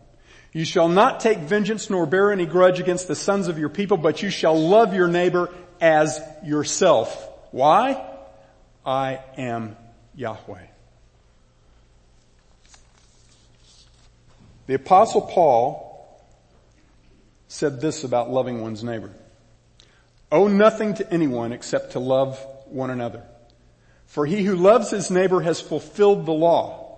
You 0.53 0.63
shall 0.63 0.87
not 0.87 1.19
take 1.19 1.39
vengeance 1.39 1.89
nor 1.89 2.05
bear 2.05 2.31
any 2.31 2.45
grudge 2.45 2.79
against 2.79 3.09
the 3.09 3.15
sons 3.15 3.49
of 3.49 3.59
your 3.59 3.67
people, 3.67 3.97
but 3.97 4.23
you 4.23 4.29
shall 4.29 4.57
love 4.57 4.93
your 4.93 5.09
neighbor 5.09 5.49
as 5.81 6.21
yourself. 6.45 7.31
Why? 7.53 8.03
I 8.83 9.19
am 9.37 9.77
Yahweh. 10.15 10.65
The 14.65 14.73
apostle 14.73 15.21
Paul 15.21 16.19
said 17.47 17.79
this 17.79 18.03
about 18.03 18.31
loving 18.31 18.59
one's 18.61 18.83
neighbor. 18.83 19.11
Owe 20.31 20.47
nothing 20.47 20.95
to 20.95 21.13
anyone 21.13 21.51
except 21.51 21.91
to 21.91 21.99
love 21.99 22.43
one 22.65 22.89
another. 22.89 23.21
For 24.07 24.25
he 24.25 24.41
who 24.41 24.55
loves 24.55 24.89
his 24.89 25.11
neighbor 25.11 25.41
has 25.41 25.61
fulfilled 25.61 26.25
the 26.25 26.33
law. 26.33 26.97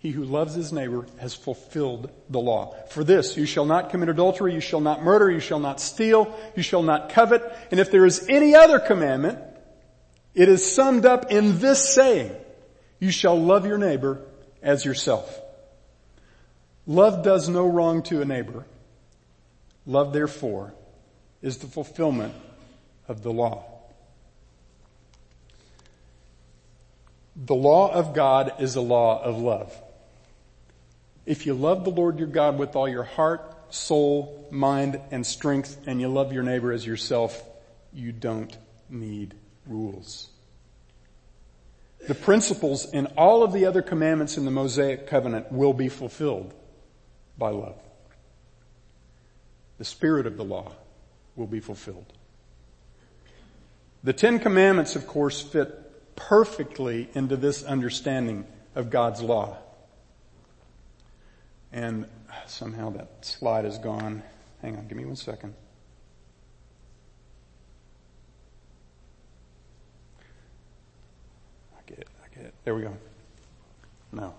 He 0.00 0.10
who 0.10 0.24
loves 0.24 0.52
his 0.52 0.70
neighbor 0.70 1.06
has 1.18 1.32
fulfilled 1.34 2.10
the 2.28 2.40
law. 2.40 2.74
For 2.90 3.04
this, 3.04 3.38
you 3.38 3.46
shall 3.46 3.64
not 3.64 3.88
commit 3.88 4.10
adultery, 4.10 4.52
you 4.52 4.60
shall 4.60 4.82
not 4.82 5.02
murder, 5.02 5.30
you 5.30 5.40
shall 5.40 5.60
not 5.60 5.80
steal, 5.80 6.38
you 6.56 6.62
shall 6.62 6.82
not 6.82 7.08
covet, 7.08 7.42
and 7.70 7.80
if 7.80 7.90
there 7.90 8.04
is 8.04 8.26
any 8.28 8.54
other 8.54 8.78
commandment, 8.78 9.38
it 10.34 10.48
is 10.48 10.74
summed 10.74 11.04
up 11.04 11.30
in 11.30 11.58
this 11.58 11.94
saying, 11.94 12.32
you 12.98 13.10
shall 13.10 13.38
love 13.38 13.66
your 13.66 13.78
neighbor 13.78 14.20
as 14.62 14.84
yourself. 14.84 15.40
Love 16.86 17.22
does 17.22 17.48
no 17.48 17.66
wrong 17.66 18.02
to 18.04 18.22
a 18.22 18.24
neighbor. 18.24 18.64
Love 19.86 20.12
therefore 20.12 20.72
is 21.42 21.58
the 21.58 21.66
fulfillment 21.66 22.34
of 23.08 23.22
the 23.22 23.32
law. 23.32 23.64
The 27.34 27.54
law 27.54 27.92
of 27.92 28.14
God 28.14 28.54
is 28.60 28.76
a 28.76 28.80
law 28.80 29.22
of 29.22 29.38
love. 29.38 29.74
If 31.24 31.46
you 31.46 31.54
love 31.54 31.84
the 31.84 31.90
Lord 31.90 32.18
your 32.18 32.28
God 32.28 32.58
with 32.58 32.76
all 32.76 32.88
your 32.88 33.04
heart, 33.04 33.74
soul, 33.74 34.48
mind, 34.50 35.00
and 35.10 35.26
strength, 35.26 35.80
and 35.86 36.00
you 36.00 36.08
love 36.08 36.32
your 36.32 36.42
neighbor 36.42 36.72
as 36.72 36.86
yourself, 36.86 37.42
you 37.92 38.12
don't 38.12 38.56
need 38.90 39.34
rules. 39.66 40.28
The 42.08 42.14
principles 42.14 42.92
in 42.92 43.06
all 43.16 43.42
of 43.42 43.52
the 43.52 43.64
other 43.64 43.82
commandments 43.82 44.36
in 44.36 44.44
the 44.44 44.50
Mosaic 44.50 45.06
covenant 45.06 45.52
will 45.52 45.72
be 45.72 45.88
fulfilled 45.88 46.52
by 47.38 47.50
love. 47.50 47.80
The 49.78 49.84
spirit 49.84 50.26
of 50.26 50.36
the 50.36 50.44
law 50.44 50.72
will 51.36 51.46
be 51.46 51.60
fulfilled. 51.60 52.12
The 54.04 54.12
Ten 54.12 54.40
Commandments, 54.40 54.96
of 54.96 55.06
course, 55.06 55.40
fit 55.40 56.16
perfectly 56.16 57.08
into 57.14 57.36
this 57.36 57.62
understanding 57.62 58.46
of 58.74 58.90
God's 58.90 59.22
law. 59.22 59.58
And 61.72 62.06
somehow 62.46 62.90
that 62.90 63.24
slide 63.24 63.64
is 63.64 63.78
gone. 63.78 64.22
Hang 64.60 64.76
on, 64.76 64.86
give 64.88 64.96
me 64.96 65.04
one 65.04 65.16
second. 65.16 65.54
I 71.76 71.80
get 71.86 71.98
it, 71.98 72.08
I 72.24 72.36
get 72.36 72.46
it. 72.46 72.51
There 72.64 72.74
we 72.74 72.82
go. 72.82 72.96
No. 74.12 74.34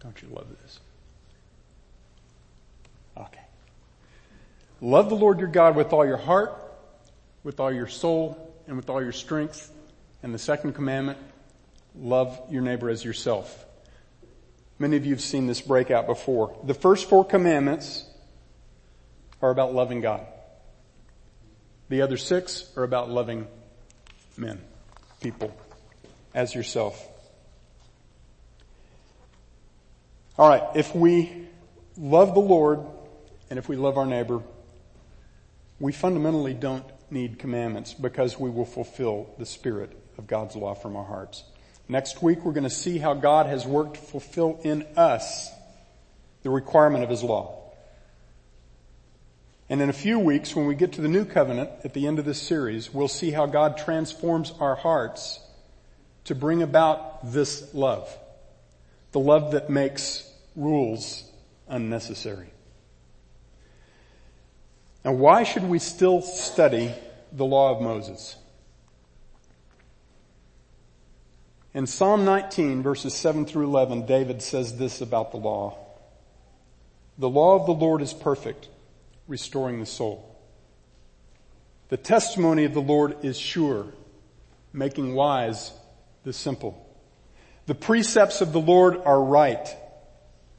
Don't 0.00 0.20
you 0.20 0.28
love 0.28 0.46
this? 0.62 0.80
Okay. 3.16 3.40
Love 4.80 5.08
the 5.08 5.14
Lord 5.14 5.38
your 5.38 5.48
God 5.48 5.76
with 5.76 5.92
all 5.92 6.04
your 6.04 6.16
heart, 6.16 6.52
with 7.44 7.60
all 7.60 7.72
your 7.72 7.86
soul, 7.86 8.54
and 8.66 8.76
with 8.76 8.90
all 8.90 9.00
your 9.00 9.12
strength. 9.12 9.70
And 10.24 10.34
the 10.34 10.38
second 10.38 10.72
commandment, 10.72 11.18
love 11.94 12.40
your 12.50 12.62
neighbor 12.62 12.90
as 12.90 13.04
yourself. 13.04 13.64
Many 14.78 14.96
of 14.96 15.06
you 15.06 15.12
have 15.12 15.20
seen 15.20 15.46
this 15.46 15.60
breakout 15.60 16.06
before. 16.06 16.56
The 16.64 16.74
first 16.74 17.08
four 17.08 17.24
commandments 17.24 18.04
are 19.40 19.50
about 19.50 19.72
loving 19.72 20.00
God. 20.00 20.26
The 21.92 22.00
other 22.00 22.16
six 22.16 22.72
are 22.74 22.84
about 22.84 23.10
loving 23.10 23.46
men, 24.38 24.62
people, 25.20 25.54
as 26.34 26.54
yourself. 26.54 27.06
All 30.38 30.48
right, 30.48 30.62
if 30.74 30.94
we 30.94 31.48
love 31.98 32.32
the 32.32 32.40
Lord 32.40 32.80
and 33.50 33.58
if 33.58 33.68
we 33.68 33.76
love 33.76 33.98
our 33.98 34.06
neighbor, 34.06 34.40
we 35.80 35.92
fundamentally 35.92 36.54
don't 36.54 36.86
need 37.10 37.38
commandments 37.38 37.92
because 37.92 38.40
we 38.40 38.48
will 38.48 38.64
fulfill 38.64 39.28
the 39.36 39.44
spirit 39.44 39.94
of 40.16 40.26
God's 40.26 40.56
law 40.56 40.72
from 40.72 40.96
our 40.96 41.04
hearts. 41.04 41.44
Next 41.90 42.22
week 42.22 42.42
we're 42.42 42.52
going 42.52 42.64
to 42.64 42.70
see 42.70 42.96
how 42.96 43.12
God 43.12 43.44
has 43.44 43.66
worked 43.66 43.96
to 43.96 44.00
fulfill 44.00 44.58
in 44.64 44.86
us 44.96 45.50
the 46.42 46.48
requirement 46.48 47.04
of 47.04 47.10
His 47.10 47.22
law. 47.22 47.61
And 49.72 49.80
in 49.80 49.88
a 49.88 49.94
few 49.94 50.18
weeks 50.18 50.54
when 50.54 50.66
we 50.66 50.74
get 50.74 50.92
to 50.92 51.00
the 51.00 51.08
new 51.08 51.24
covenant 51.24 51.70
at 51.82 51.94
the 51.94 52.06
end 52.06 52.18
of 52.18 52.26
this 52.26 52.38
series, 52.38 52.92
we'll 52.92 53.08
see 53.08 53.30
how 53.30 53.46
God 53.46 53.78
transforms 53.78 54.52
our 54.60 54.74
hearts 54.74 55.40
to 56.24 56.34
bring 56.34 56.60
about 56.60 57.32
this 57.32 57.72
love. 57.72 58.14
The 59.12 59.18
love 59.18 59.52
that 59.52 59.70
makes 59.70 60.30
rules 60.54 61.24
unnecessary. 61.68 62.48
Now 65.06 65.12
why 65.12 65.42
should 65.42 65.64
we 65.64 65.78
still 65.78 66.20
study 66.20 66.92
the 67.32 67.46
law 67.46 67.74
of 67.74 67.80
Moses? 67.80 68.36
In 71.72 71.86
Psalm 71.86 72.26
19 72.26 72.82
verses 72.82 73.14
7 73.14 73.46
through 73.46 73.64
11, 73.68 74.04
David 74.04 74.42
says 74.42 74.76
this 74.76 75.00
about 75.00 75.30
the 75.30 75.38
law. 75.38 75.78
The 77.16 77.30
law 77.30 77.58
of 77.58 77.64
the 77.64 77.72
Lord 77.72 78.02
is 78.02 78.12
perfect, 78.12 78.68
restoring 79.32 79.80
the 79.80 79.86
soul. 79.86 80.38
The 81.88 81.96
testimony 81.96 82.66
of 82.66 82.74
the 82.74 82.82
Lord 82.82 83.24
is 83.24 83.38
sure, 83.38 83.86
making 84.74 85.14
wise 85.14 85.72
the 86.22 86.34
simple. 86.34 86.86
The 87.64 87.74
precepts 87.74 88.42
of 88.42 88.52
the 88.52 88.60
Lord 88.60 88.98
are 89.06 89.24
right, 89.24 89.66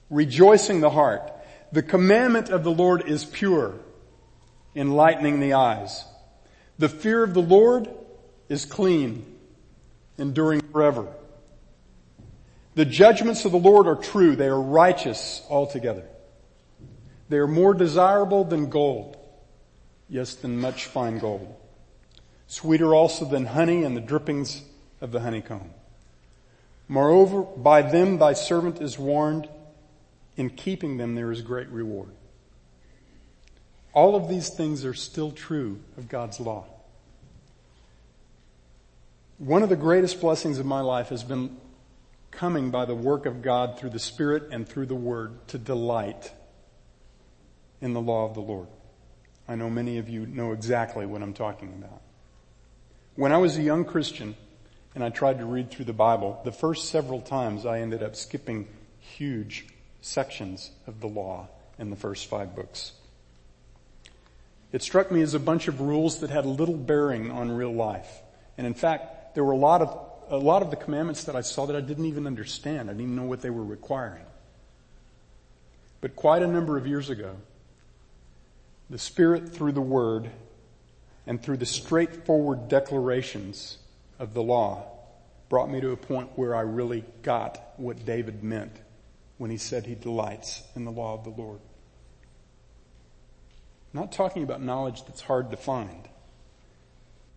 rejoicing 0.09 0.82
the 0.82 0.89
heart. 0.89 1.32
The 1.71 1.84
commandment 1.84 2.49
of 2.49 2.63
the 2.63 2.71
Lord 2.71 3.07
is 3.07 3.24
pure, 3.24 3.76
enlightening 4.76 5.39
the 5.39 5.53
eyes. 5.53 6.03
The 6.80 6.89
fear 6.89 7.24
of 7.24 7.36
the 7.36 7.43
Lord 7.43 7.88
is 8.49 8.65
clean, 8.65 9.24
enduring 10.17 10.61
forever. 10.71 11.13
The 12.74 12.86
judgments 12.86 13.45
of 13.45 13.51
the 13.51 13.59
Lord 13.59 13.86
are 13.86 13.97
true. 13.97 14.36
They 14.36 14.47
are 14.47 14.59
righteous 14.59 15.43
altogether. 15.47 16.07
They 17.34 17.40
are 17.40 17.48
more 17.48 17.74
desirable 17.74 18.44
than 18.44 18.70
gold. 18.70 19.18
Yes, 20.08 20.36
than 20.36 20.62
much 20.62 20.86
fine 20.86 21.18
gold. 21.18 21.56
Sweeter 22.46 22.94
also 22.94 23.26
than 23.26 23.48
honey 23.48 23.84
and 23.84 23.98
the 23.98 24.02
drippings 24.02 24.62
of 25.02 25.12
the 25.12 25.22
honeycomb. 25.22 25.72
Moreover, 26.88 27.42
by 27.42 27.82
them 27.82 28.20
thy 28.20 28.34
servant 28.34 28.84
is 28.84 29.00
warned. 29.00 29.50
In 30.38 30.52
keeping 30.52 30.98
them 30.98 31.16
there 31.16 31.32
is 31.32 31.42
great 31.42 31.70
reward. 31.70 32.12
All 33.94 34.16
of 34.16 34.30
these 34.30 34.50
things 34.50 34.86
are 34.86 34.94
still 34.94 35.32
true 35.32 35.80
of 35.98 36.10
God's 36.10 36.40
law. 36.40 36.66
One 39.40 39.64
of 39.64 39.70
the 39.70 39.76
greatest 39.76 40.22
blessings 40.22 40.60
of 40.60 40.68
my 40.68 40.82
life 40.82 41.10
has 41.10 41.24
been 41.24 41.58
coming 42.30 42.70
by 42.70 42.86
the 42.86 42.94
work 42.94 43.26
of 43.26 43.42
God 43.42 43.80
through 43.80 43.90
the 43.90 43.98
Spirit 43.98 44.50
and 44.52 44.70
through 44.70 44.86
the 44.86 44.94
Word 44.94 45.48
to 45.48 45.58
delight 45.58 46.32
in 47.84 47.94
the 47.94 48.02
law 48.02 48.26
of 48.26 48.34
the 48.34 48.40
Lord. 48.40 48.70
I 49.46 49.56
know 49.56 49.70
many 49.70 49.98
of 49.98 50.08
you 50.08 50.26
know 50.26 50.54
exactly 50.54 51.06
what 51.06 51.22
I'm 51.22 51.34
talking 51.34 51.68
about. 51.78 52.02
When 53.16 53.34
I 53.34 53.38
was 53.38 53.58
a 53.58 53.62
young 53.62 53.84
Christian 53.84 54.36
and 54.96 55.04
I 55.04 55.10
tried 55.10 55.40
to 55.40 55.46
read 55.46 55.70
through 55.70 55.86
the 55.86 55.94
Bible, 55.94 56.40
the 56.46 56.54
first 56.54 56.90
several 56.90 57.20
times 57.20 57.66
I 57.66 57.82
ended 57.82 58.02
up 58.02 58.16
skipping 58.16 58.70
huge 59.00 59.68
sections 60.00 60.72
of 60.88 61.02
the 61.02 61.08
law 61.08 61.50
in 61.78 61.90
the 61.90 61.98
first 61.98 62.28
five 62.28 62.56
books. 62.56 62.94
It 64.72 64.82
struck 64.82 65.12
me 65.12 65.22
as 65.22 65.34
a 65.34 65.40
bunch 65.40 65.68
of 65.68 65.82
rules 65.82 66.22
that 66.22 66.30
had 66.30 66.46
little 66.46 66.78
bearing 66.78 67.32
on 67.32 67.52
real 67.52 67.74
life. 67.74 68.22
And 68.58 68.66
in 68.66 68.74
fact, 68.74 69.36
there 69.36 69.44
were 69.44 69.52
a 69.52 69.58
lot 69.58 69.82
of, 69.82 70.10
a 70.30 70.38
lot 70.38 70.62
of 70.62 70.70
the 70.70 70.78
commandments 70.78 71.26
that 71.26 71.36
I 71.36 71.42
saw 71.42 71.66
that 71.66 71.76
I 71.76 71.82
didn't 71.82 72.06
even 72.06 72.28
understand. 72.28 72.90
I 72.90 72.94
didn't 72.94 73.02
even 73.02 73.16
know 73.18 73.24
what 73.24 73.42
they 73.42 73.50
were 73.50 73.66
requiring. 73.66 74.26
But 76.00 76.16
quite 76.16 76.44
a 76.44 76.48
number 76.48 76.78
of 76.78 76.88
years 76.88 77.10
ago, 77.10 77.36
the 78.94 79.00
Spirit 79.00 79.50
through 79.50 79.72
the 79.72 79.82
Word 79.82 80.30
and 81.26 81.41
through 81.41 81.58
the 81.58 81.66
straightforward 81.66 82.68
declarations 82.68 83.80
of 84.20 84.36
the 84.36 84.44
law 84.44 84.86
brought 85.50 85.68
me 85.68 85.82
to 85.82 85.89
a 85.89 85.98
point 85.98 86.30
where 86.36 86.54
I 86.54 86.62
really 86.62 87.04
got 87.24 87.74
what 87.78 88.06
David 88.06 88.44
meant 88.44 88.72
when 89.39 89.50
he 89.50 89.58
said 89.58 89.88
he 89.88 89.96
delights 89.96 90.62
in 90.76 90.86
the 90.86 90.91
law 90.91 91.16
of 91.16 91.24
the 91.24 91.32
Lord. 91.32 91.60
I'm 93.91 94.02
not 94.02 94.12
talking 94.12 94.44
about 94.44 94.62
knowledge 94.62 95.04
that's 95.06 95.22
hard 95.22 95.50
to 95.50 95.58
find. 95.58 96.08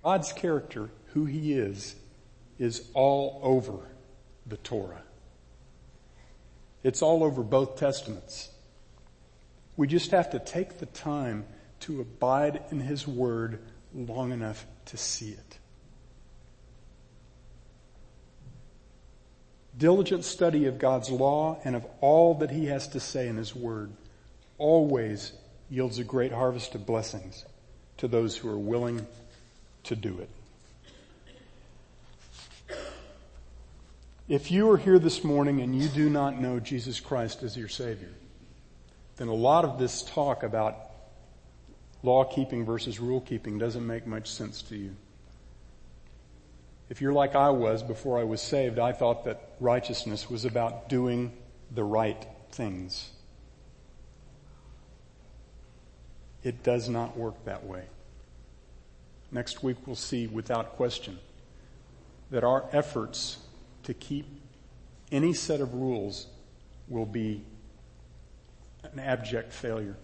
God's 0.04 0.34
character, 0.34 0.90
who 1.14 1.24
he 1.24 1.54
is, 1.54 1.96
is 2.58 2.90
all 2.92 3.40
over 3.42 3.78
the 4.46 4.58
Torah. 4.58 5.04
It's 6.82 7.00
all 7.00 7.24
over 7.24 7.42
both 7.42 7.78
testaments. 7.78 8.50
We 9.76 9.86
just 9.86 10.10
have 10.10 10.30
to 10.30 10.38
take 10.38 10.78
the 10.78 10.86
time 10.86 11.44
to 11.80 12.00
abide 12.00 12.62
in 12.70 12.80
His 12.80 13.06
Word 13.06 13.60
long 13.94 14.32
enough 14.32 14.66
to 14.86 14.96
see 14.96 15.30
it. 15.30 15.58
Diligent 19.76 20.24
study 20.24 20.64
of 20.64 20.78
God's 20.78 21.10
law 21.10 21.60
and 21.64 21.76
of 21.76 21.86
all 22.00 22.34
that 22.36 22.50
He 22.50 22.66
has 22.66 22.88
to 22.88 23.00
say 23.00 23.28
in 23.28 23.36
His 23.36 23.54
Word 23.54 23.92
always 24.56 25.32
yields 25.68 25.98
a 25.98 26.04
great 26.04 26.32
harvest 26.32 26.74
of 26.74 26.86
blessings 26.86 27.44
to 27.98 28.08
those 28.08 28.36
who 28.36 28.48
are 28.48 28.58
willing 28.58 29.06
to 29.84 29.96
do 29.96 30.18
it. 30.18 30.30
If 34.28 34.50
you 34.50 34.70
are 34.70 34.76
here 34.76 34.98
this 34.98 35.22
morning 35.22 35.60
and 35.60 35.80
you 35.80 35.88
do 35.88 36.10
not 36.10 36.40
know 36.40 36.58
Jesus 36.58 36.98
Christ 36.98 37.42
as 37.42 37.56
your 37.56 37.68
Savior, 37.68 38.12
then 39.16 39.28
a 39.28 39.34
lot 39.34 39.64
of 39.64 39.78
this 39.78 40.02
talk 40.02 40.42
about 40.42 40.76
law 42.02 42.24
keeping 42.24 42.64
versus 42.64 43.00
rule 43.00 43.20
keeping 43.20 43.58
doesn't 43.58 43.86
make 43.86 44.06
much 44.06 44.30
sense 44.30 44.62
to 44.62 44.76
you. 44.76 44.94
If 46.88 47.00
you're 47.00 47.12
like 47.12 47.34
I 47.34 47.50
was 47.50 47.82
before 47.82 48.18
I 48.18 48.24
was 48.24 48.40
saved, 48.40 48.78
I 48.78 48.92
thought 48.92 49.24
that 49.24 49.56
righteousness 49.58 50.30
was 50.30 50.44
about 50.44 50.88
doing 50.88 51.32
the 51.74 51.82
right 51.82 52.26
things. 52.52 53.10
It 56.44 56.62
does 56.62 56.88
not 56.88 57.16
work 57.16 57.44
that 57.44 57.64
way. 57.66 57.84
Next 59.32 59.64
week 59.64 59.78
we'll 59.84 59.96
see 59.96 60.28
without 60.28 60.76
question 60.76 61.18
that 62.30 62.44
our 62.44 62.66
efforts 62.72 63.38
to 63.82 63.94
keep 63.94 64.26
any 65.10 65.32
set 65.32 65.60
of 65.60 65.74
rules 65.74 66.28
will 66.88 67.06
be 67.06 67.42
an 68.96 69.04
abject 69.04 69.52
failure. 69.52 69.96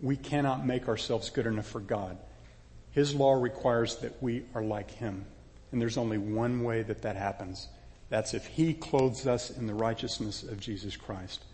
We 0.00 0.16
cannot 0.16 0.66
make 0.66 0.88
ourselves 0.88 1.28
good 1.28 1.46
enough 1.46 1.66
for 1.66 1.80
God. 1.80 2.16
His 2.92 3.14
law 3.14 3.34
requires 3.34 3.96
that 3.96 4.22
we 4.22 4.44
are 4.54 4.62
like 4.62 4.90
Him. 4.90 5.26
And 5.70 5.80
there's 5.80 5.98
only 5.98 6.18
one 6.18 6.62
way 6.62 6.82
that 6.82 7.02
that 7.02 7.16
happens. 7.16 7.68
That's 8.08 8.32
if 8.32 8.46
He 8.46 8.72
clothes 8.72 9.26
us 9.26 9.50
in 9.50 9.66
the 9.66 9.74
righteousness 9.74 10.42
of 10.44 10.60
Jesus 10.60 10.96
Christ. 10.96 11.44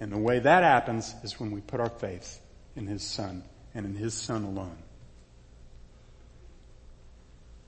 And 0.00 0.12
the 0.12 0.18
way 0.18 0.38
that 0.38 0.62
happens 0.62 1.14
is 1.24 1.40
when 1.40 1.50
we 1.50 1.60
put 1.62 1.80
our 1.80 1.90
faith 1.90 2.40
in 2.76 2.86
His 2.86 3.02
Son 3.02 3.42
and 3.74 3.86
in 3.86 3.96
His 3.96 4.14
Son 4.14 4.44
alone. 4.44 4.78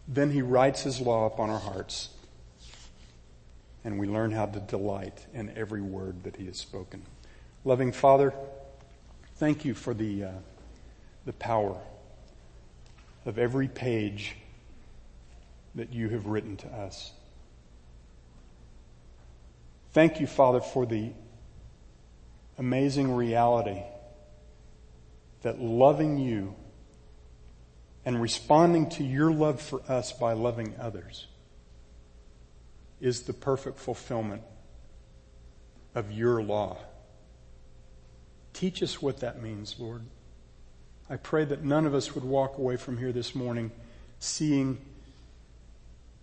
Then 0.06 0.30
He 0.30 0.42
writes 0.42 0.82
His 0.82 1.00
law 1.00 1.26
upon 1.26 1.50
our 1.50 1.58
hearts 1.58 2.10
and 3.84 3.98
we 3.98 4.06
learn 4.06 4.30
how 4.30 4.46
to 4.46 4.60
delight 4.60 5.26
in 5.32 5.56
every 5.56 5.80
word 5.80 6.24
that 6.24 6.36
He 6.36 6.46
has 6.46 6.58
spoken. 6.58 7.02
Loving 7.62 7.92
Father, 7.92 8.32
thank 9.36 9.66
you 9.66 9.74
for 9.74 9.92
the, 9.92 10.24
uh, 10.24 10.30
the 11.26 11.34
power 11.34 11.76
of 13.26 13.38
every 13.38 13.68
page 13.68 14.34
that 15.74 15.92
you 15.92 16.08
have 16.08 16.26
written 16.26 16.56
to 16.56 16.68
us. 16.68 17.12
Thank 19.92 20.20
you, 20.20 20.26
Father, 20.26 20.60
for 20.60 20.86
the 20.86 21.12
amazing 22.56 23.14
reality 23.14 23.82
that 25.42 25.60
loving 25.60 26.16
you 26.16 26.54
and 28.06 28.22
responding 28.22 28.88
to 28.88 29.04
your 29.04 29.30
love 29.30 29.60
for 29.60 29.82
us 29.86 30.12
by 30.12 30.32
loving 30.32 30.74
others 30.80 31.26
is 33.02 33.22
the 33.22 33.34
perfect 33.34 33.78
fulfillment 33.78 34.42
of 35.94 36.10
your 36.10 36.42
law. 36.42 36.78
Teach 38.52 38.82
us 38.82 39.00
what 39.00 39.20
that 39.20 39.42
means, 39.42 39.76
Lord. 39.78 40.02
I 41.08 41.16
pray 41.16 41.44
that 41.44 41.64
none 41.64 41.86
of 41.86 41.94
us 41.94 42.14
would 42.14 42.24
walk 42.24 42.58
away 42.58 42.76
from 42.76 42.98
here 42.98 43.12
this 43.12 43.34
morning 43.34 43.70
seeing, 44.20 44.78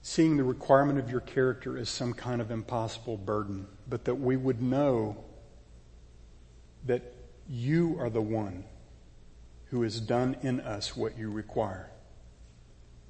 seeing 0.01 0.37
the 0.37 0.43
requirement 0.43 0.99
of 0.99 1.09
your 1.09 1.19
character 1.19 1.77
as 1.77 1.89
some 1.89 2.13
kind 2.13 2.41
of 2.41 2.51
impossible 2.51 3.17
burden, 3.17 3.67
but 3.89 4.05
that 4.05 4.15
we 4.15 4.37
would 4.37 4.61
know 4.61 5.17
that 6.85 7.13
you 7.49 7.97
are 7.99 8.09
the 8.09 8.21
one 8.21 8.63
who 9.69 9.81
has 9.81 9.99
done 9.99 10.37
in 10.41 10.59
us 10.61 10.95
what 10.95 11.17
you 11.17 11.29
require 11.29 11.89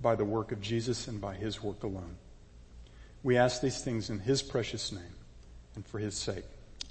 by 0.01 0.15
the 0.15 0.25
work 0.25 0.51
of 0.51 0.61
Jesus 0.61 1.07
and 1.07 1.21
by 1.21 1.35
his 1.35 1.61
work 1.61 1.83
alone. 1.83 2.17
We 3.23 3.37
ask 3.37 3.61
these 3.61 3.83
things 3.83 4.09
in 4.09 4.19
his 4.19 4.41
precious 4.41 4.91
name 4.91 5.15
and 5.75 5.85
for 5.85 5.99
his 5.99 6.15
sake. 6.15 6.45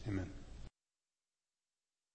Amen. 0.06 0.35